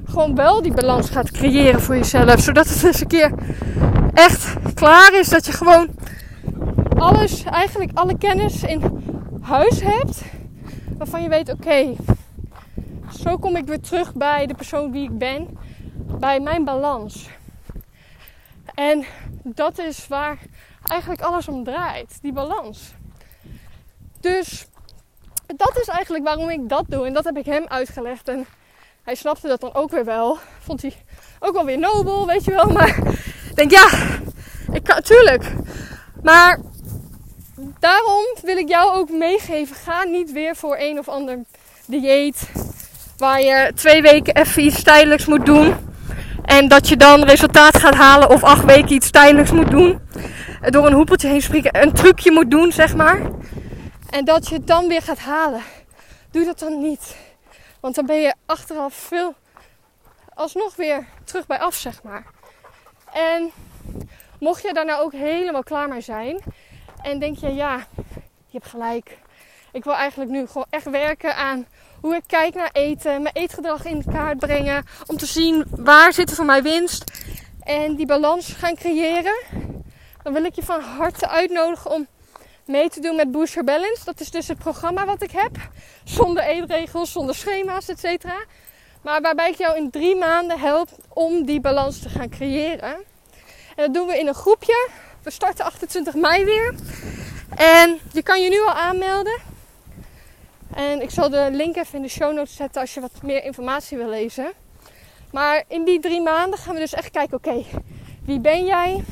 gewoon 0.06 0.36
wel 0.36 0.62
die 0.62 0.74
balans 0.74 1.10
gaat 1.10 1.32
creëren 1.32 1.82
voor 1.82 1.96
jezelf. 1.96 2.40
Zodat 2.40 2.68
het 2.68 2.84
eens 2.84 3.02
een 3.02 3.08
keer 3.08 3.34
echt 4.14 4.54
klaar 4.74 5.14
is. 5.14 5.30
Dat 5.30 5.46
je 5.46 5.52
gewoon 5.52 5.90
alles, 6.98 7.44
eigenlijk 7.44 7.92
alle 7.94 8.18
kennis 8.18 8.64
in 8.64 9.04
huis 9.42 9.82
hebt. 9.82 10.22
Waarvan 10.98 11.22
je 11.22 11.30
weet, 11.30 11.52
oké, 11.52 11.96
zo 13.22 13.38
kom 13.38 13.56
ik 13.56 13.66
weer 13.66 13.82
terug 13.82 14.14
bij 14.14 14.46
de 14.46 14.54
persoon 14.54 14.92
wie 14.92 15.04
ik 15.04 15.18
ben. 15.18 15.58
Bij 16.20 16.40
mijn 16.40 16.64
balans. 16.64 17.30
En 18.74 19.06
dat 19.44 19.80
is 19.80 20.08
waar 20.08 20.38
eigenlijk 20.84 21.22
alles 21.22 21.48
om 21.48 21.64
draait. 21.64 22.18
Die 22.22 22.34
balans. 22.34 22.94
Dus 24.20 24.68
dat 25.48 25.78
is 25.82 25.88
eigenlijk 25.88 26.24
waarom 26.24 26.50
ik 26.50 26.70
dat 26.70 26.86
doe. 26.88 27.06
En 27.06 27.14
dat 27.14 27.24
heb 27.24 27.38
ik 27.38 27.46
hem 27.46 27.66
uitgelegd. 27.68 28.28
En 28.28 28.46
hij 29.04 29.16
snapte 29.16 29.48
dat 29.48 29.62
dan 29.62 29.74
ook 29.74 29.92
weer 29.92 30.06
wel. 30.06 30.38
Vond 30.60 30.82
hij 30.82 30.96
ook 31.40 31.54
wel 31.54 31.66
weer 31.66 31.80
nobel, 31.80 32.28
weet 32.28 32.44
je 32.44 32.52
wel. 32.52 32.70
Maar 32.70 32.98
ik 33.50 33.56
denk, 33.56 33.72
ja, 33.72 33.90
ik 34.72 34.84
kan, 34.84 35.02
tuurlijk. 35.02 35.54
Maar 36.24 36.60
daarom 37.80 38.26
wil 38.42 38.58
ik 38.58 38.70
jou 38.70 38.96
ook 38.96 39.10
meegeven. 39.10 39.76
Ga 39.76 40.04
niet 40.04 40.32
weer 40.32 40.56
voor 40.56 40.78
een 40.80 41.00
of 41.00 41.10
ander 41.10 41.40
dieet. 41.86 42.50
Waar 43.18 43.42
je 43.42 43.72
twee 43.76 44.02
weken 44.02 44.36
even 44.36 44.64
iets 44.64 44.84
tijdelijks 44.84 45.26
moet 45.26 45.46
doen. 45.46 45.76
En 46.46 46.68
dat 46.68 46.90
je 46.90 46.98
dan 46.98 47.24
resultaat 47.24 47.78
gaat 47.78 47.96
halen. 47.96 48.30
Of 48.30 48.44
acht 48.44 48.66
weken 48.66 48.94
iets 48.94 49.12
tijdelijks 49.12 49.52
moet 49.52 49.70
doen. 49.70 50.00
Door 50.70 50.86
een 50.86 50.94
hoepeltje 50.94 51.28
heen 51.28 51.42
springen. 51.42 51.82
Een 51.82 51.94
trucje 51.94 52.32
moet 52.32 52.52
doen, 52.52 52.72
zeg 52.72 52.96
maar. 52.96 53.22
En 54.10 54.26
dat 54.26 54.48
je 54.48 54.56
het 54.56 54.68
dan 54.68 54.88
weer 54.88 55.02
gaat 55.02 55.20
halen. 55.20 55.62
Doe 56.32 56.46
dat 56.46 56.60
dan 56.60 56.82
niet. 56.82 57.16
Want 57.80 57.96
dan 57.96 58.06
ben 58.06 58.22
je 58.22 58.34
achteraf 58.46 58.94
veel 58.94 59.36
alsnog 60.34 60.76
weer 60.76 61.08
terug 61.24 61.46
bij 61.46 61.60
af, 61.60 61.76
zeg 61.76 62.04
maar. 62.04 62.26
En 63.14 63.52
mocht 64.40 64.62
je 64.62 64.74
daar 64.74 64.86
nou 64.86 65.04
ook 65.04 65.12
helemaal 65.12 65.64
klaar 65.64 65.88
mee 65.88 66.02
zijn. 66.02 66.40
En 67.02 67.20
denk 67.20 67.38
je, 67.38 67.54
ja, 67.54 67.76
je 68.48 68.58
hebt 68.58 68.68
gelijk. 68.68 69.18
Ik 69.72 69.84
wil 69.84 69.94
eigenlijk 69.94 70.32
nu 70.32 70.48
gewoon 70.48 70.66
echt 70.70 70.90
werken 70.90 71.36
aan 71.36 71.68
hoe 72.06 72.16
ik 72.16 72.24
kijk 72.28 72.54
naar 72.54 72.70
eten. 72.72 73.22
Mijn 73.22 73.36
eetgedrag 73.36 73.86
in 73.86 74.04
kaart 74.12 74.40
brengen. 74.40 74.86
Om 75.06 75.18
te 75.18 75.26
zien 75.26 75.64
waar 75.70 76.14
zit 76.14 76.30
er 76.30 76.36
voor 76.36 76.46
mij 76.46 76.64
winst. 76.64 77.12
En 77.64 77.96
die 77.96 78.06
balans 78.06 78.54
gaan 78.54 78.76
creëren. 78.76 79.36
Dan 80.24 80.34
wil 80.34 80.44
ik 80.44 80.56
je 80.56 80.64
van 80.64 80.82
harte 80.82 81.28
uitnodigen 81.28 81.92
om 81.92 82.08
mee 82.66 82.90
te 82.90 83.00
doen 83.00 83.16
met 83.16 83.32
Boost 83.32 83.54
Your 83.54 83.68
Balance. 83.68 84.06
Dat 84.06 84.20
is 84.20 84.32
dus 84.32 84.48
het 84.48 84.58
programma 84.58 85.06
wat 85.06 85.22
ik 85.22 85.32
heb. 85.32 85.58
Zonder 86.04 86.44
eetregels, 86.44 87.12
zonder 87.12 87.36
schema's, 87.36 87.88
etc. 87.88 88.26
Maar 89.02 89.22
waarbij 89.22 89.50
ik 89.50 89.58
jou 89.58 89.78
in 89.78 89.90
drie 89.90 90.16
maanden 90.16 90.60
help 90.60 90.90
om 91.14 91.46
die 91.46 91.62
balans 91.62 92.00
te 92.00 92.10
gaan 92.10 92.30
creëren. 92.30 92.94
En 93.76 93.84
dat 93.86 93.94
doen 93.94 94.08
we 94.08 94.20
in 94.20 94.28
een 94.28 94.34
groepje. 94.34 94.90
We 95.24 95.32
starten 95.32 95.66
28 95.66 96.14
mei 96.14 96.46
weer. 96.46 96.76
En 97.56 98.00
je 98.12 98.24
kan 98.24 98.42
je 98.42 98.50
nu 98.50 98.60
al 98.60 98.74
aanmelden. 98.74 99.54
En 100.76 101.02
ik 101.02 101.10
zal 101.10 101.30
de 101.30 101.48
link 101.52 101.76
even 101.76 101.96
in 101.96 102.02
de 102.02 102.08
show 102.08 102.34
notes 102.34 102.56
zetten 102.56 102.82
als 102.82 102.94
je 102.94 103.00
wat 103.00 103.12
meer 103.22 103.44
informatie 103.44 103.98
wil 103.98 104.10
lezen. 104.10 104.52
Maar 105.32 105.64
in 105.68 105.84
die 105.84 106.00
drie 106.00 106.22
maanden 106.22 106.60
gaan 106.60 106.74
we 106.74 106.80
dus 106.80 106.94
echt 106.94 107.12
kijken: 107.12 107.38
oké, 107.38 107.64
wie 108.26 108.40
ben 108.40 108.66
jij? 108.66 109.04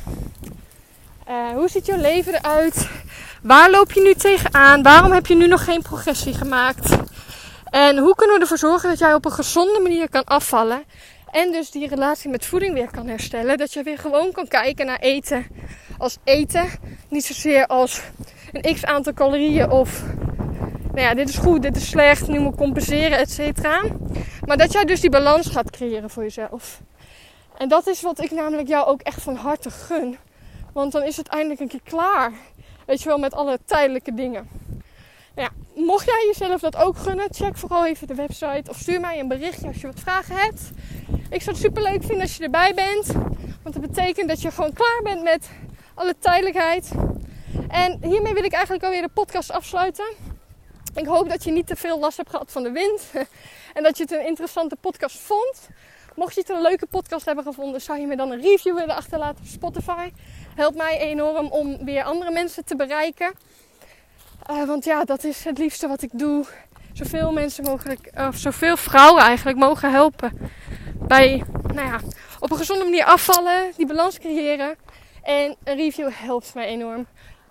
Uh, 1.28 1.50
hoe 1.50 1.68
ziet 1.68 1.86
jouw 1.86 1.98
leven 1.98 2.34
eruit? 2.34 2.88
Waar 3.42 3.70
loop 3.70 3.92
je 3.92 4.00
nu 4.02 4.14
tegenaan? 4.14 4.82
Waarom 4.82 5.12
heb 5.12 5.26
je 5.26 5.34
nu 5.34 5.46
nog 5.46 5.64
geen 5.64 5.82
progressie 5.82 6.34
gemaakt? 6.34 6.96
En 7.70 7.98
hoe 7.98 8.14
kunnen 8.14 8.36
we 8.36 8.42
ervoor 8.42 8.58
zorgen 8.58 8.88
dat 8.88 8.98
jij 8.98 9.14
op 9.14 9.24
een 9.24 9.32
gezonde 9.32 9.80
manier 9.80 10.08
kan 10.08 10.24
afvallen? 10.24 10.84
En 11.30 11.52
dus 11.52 11.70
die 11.70 11.88
relatie 11.88 12.30
met 12.30 12.44
voeding 12.44 12.74
weer 12.74 12.90
kan 12.90 13.06
herstellen. 13.06 13.58
Dat 13.58 13.72
je 13.72 13.82
weer 13.82 13.98
gewoon 13.98 14.32
kan 14.32 14.48
kijken 14.48 14.86
naar 14.86 14.98
eten 14.98 15.46
als 15.98 16.18
eten. 16.24 16.70
Niet 17.08 17.24
zozeer 17.24 17.66
als 17.66 18.00
een 18.52 18.74
x 18.74 18.84
aantal 18.84 19.12
calorieën 19.12 19.70
of 19.70 20.02
nou 20.94 21.06
ja, 21.06 21.14
dit 21.14 21.28
is 21.28 21.36
goed, 21.36 21.62
dit 21.62 21.76
is 21.76 21.88
slecht, 21.88 22.28
nu 22.28 22.38
moet 22.38 22.56
compenseren, 22.56 23.18
et 23.18 23.30
cetera. 23.30 23.82
Maar 24.44 24.56
dat 24.56 24.72
jij 24.72 24.84
dus 24.84 25.00
die 25.00 25.10
balans 25.10 25.46
gaat 25.46 25.70
creëren 25.70 26.10
voor 26.10 26.22
jezelf. 26.22 26.80
En 27.58 27.68
dat 27.68 27.86
is 27.86 28.02
wat 28.02 28.20
ik 28.20 28.30
namelijk 28.30 28.68
jou 28.68 28.86
ook 28.86 29.00
echt 29.00 29.22
van 29.22 29.34
harte 29.34 29.70
gun. 29.70 30.16
Want 30.72 30.92
dan 30.92 31.02
is 31.02 31.16
het 31.16 31.28
eindelijk 31.28 31.60
een 31.60 31.68
keer 31.68 31.82
klaar. 31.84 32.32
Weet 32.86 33.02
je 33.02 33.08
wel, 33.08 33.18
met 33.18 33.34
alle 33.34 33.58
tijdelijke 33.64 34.14
dingen. 34.14 34.48
Nou 35.34 35.48
ja, 35.48 35.82
mocht 35.82 36.06
jij 36.06 36.32
jezelf 36.32 36.60
dat 36.60 36.76
ook 36.76 36.96
gunnen, 36.96 37.26
check 37.30 37.56
vooral 37.56 37.86
even 37.86 38.06
de 38.06 38.14
website 38.14 38.70
of 38.70 38.78
stuur 38.78 39.00
mij 39.00 39.18
een 39.18 39.28
berichtje 39.28 39.66
als 39.66 39.80
je 39.80 39.86
wat 39.86 40.00
vragen 40.00 40.36
hebt. 40.36 40.70
Ik 41.30 41.42
zou 41.42 41.56
het 41.56 41.64
super 41.64 41.82
leuk 41.82 42.00
vinden 42.00 42.20
als 42.20 42.36
je 42.36 42.44
erbij 42.44 42.74
bent. 42.74 43.06
Want 43.62 43.74
dat 43.74 43.80
betekent 43.80 44.28
dat 44.28 44.42
je 44.42 44.50
gewoon 44.50 44.72
klaar 44.72 45.00
bent 45.02 45.22
met 45.22 45.50
alle 45.94 46.14
tijdelijkheid. 46.18 46.90
En 47.68 47.98
hiermee 48.02 48.34
wil 48.34 48.44
ik 48.44 48.52
eigenlijk 48.52 48.84
alweer 48.84 49.02
de 49.02 49.08
podcast 49.14 49.50
afsluiten. 49.50 50.06
Ik 50.94 51.06
hoop 51.06 51.28
dat 51.28 51.44
je 51.44 51.50
niet 51.50 51.66
te 51.66 51.76
veel 51.76 51.98
last 51.98 52.16
hebt 52.16 52.30
gehad 52.30 52.52
van 52.52 52.62
de 52.62 52.70
wind. 52.70 53.02
en 53.76 53.82
dat 53.82 53.96
je 53.96 54.02
het 54.02 54.12
een 54.12 54.26
interessante 54.26 54.76
podcast 54.76 55.18
vond. 55.18 55.68
Mocht 56.14 56.34
je 56.34 56.40
het 56.40 56.48
een 56.48 56.62
leuke 56.62 56.86
podcast 56.86 57.24
hebben 57.24 57.44
gevonden, 57.44 57.80
zou 57.80 58.00
je 58.00 58.06
me 58.06 58.16
dan 58.16 58.30
een 58.30 58.40
review 58.40 58.76
willen 58.76 58.96
achterlaten 58.96 59.44
op 59.44 59.50
Spotify. 59.50 60.12
Helpt 60.54 60.76
mij 60.76 60.98
enorm 60.98 61.46
om 61.46 61.84
weer 61.84 62.02
andere 62.02 62.30
mensen 62.30 62.64
te 62.64 62.76
bereiken. 62.76 63.32
Uh, 64.50 64.64
want 64.64 64.84
ja, 64.84 65.04
dat 65.04 65.24
is 65.24 65.44
het 65.44 65.58
liefste 65.58 65.88
wat 65.88 66.02
ik 66.02 66.10
doe. 66.12 66.44
Zoveel 66.92 67.32
mensen 67.32 67.64
mogelijk, 67.64 68.10
of 68.28 68.36
zoveel 68.36 68.76
vrouwen 68.76 69.22
eigenlijk 69.22 69.58
mogen 69.58 69.90
helpen. 69.90 70.50
Bij, 70.94 71.44
nou 71.62 71.88
ja, 71.88 72.00
op 72.40 72.50
een 72.50 72.56
gezonde 72.56 72.84
manier 72.84 73.04
afvallen, 73.04 73.72
die 73.76 73.86
balans 73.86 74.18
creëren. 74.18 74.76
En 75.22 75.56
een 75.64 75.76
review 75.76 76.10
helpt 76.12 76.54
mij 76.54 76.66
enorm. 76.66 77.06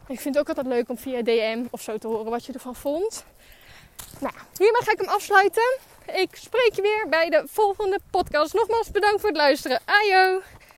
Ik 0.08 0.20
vind 0.20 0.36
het 0.36 0.38
ook 0.38 0.48
altijd 0.58 0.76
leuk 0.76 0.90
om 0.90 0.98
via 0.98 1.22
DM 1.22 1.64
of 1.70 1.82
zo 1.82 1.98
te 1.98 2.08
horen 2.08 2.32
wat 2.32 2.46
je 2.46 2.54
ervan 2.54 2.76
vond. 2.76 3.26
Nou, 4.20 4.34
hiermee 4.58 4.84
ga 4.84 4.92
ik 4.92 5.00
hem 5.00 5.08
afsluiten. 5.08 5.78
Ik 6.06 6.36
spreek 6.36 6.72
je 6.74 6.82
weer 6.82 7.06
bij 7.10 7.30
de 7.30 7.44
volgende 7.46 8.00
podcast. 8.12 8.54
Nogmaals 8.54 8.92
bedankt 8.92 9.20
voor 9.20 9.30
het 9.30 9.38
luisteren. 9.38 9.80
Ajo! 9.86 10.42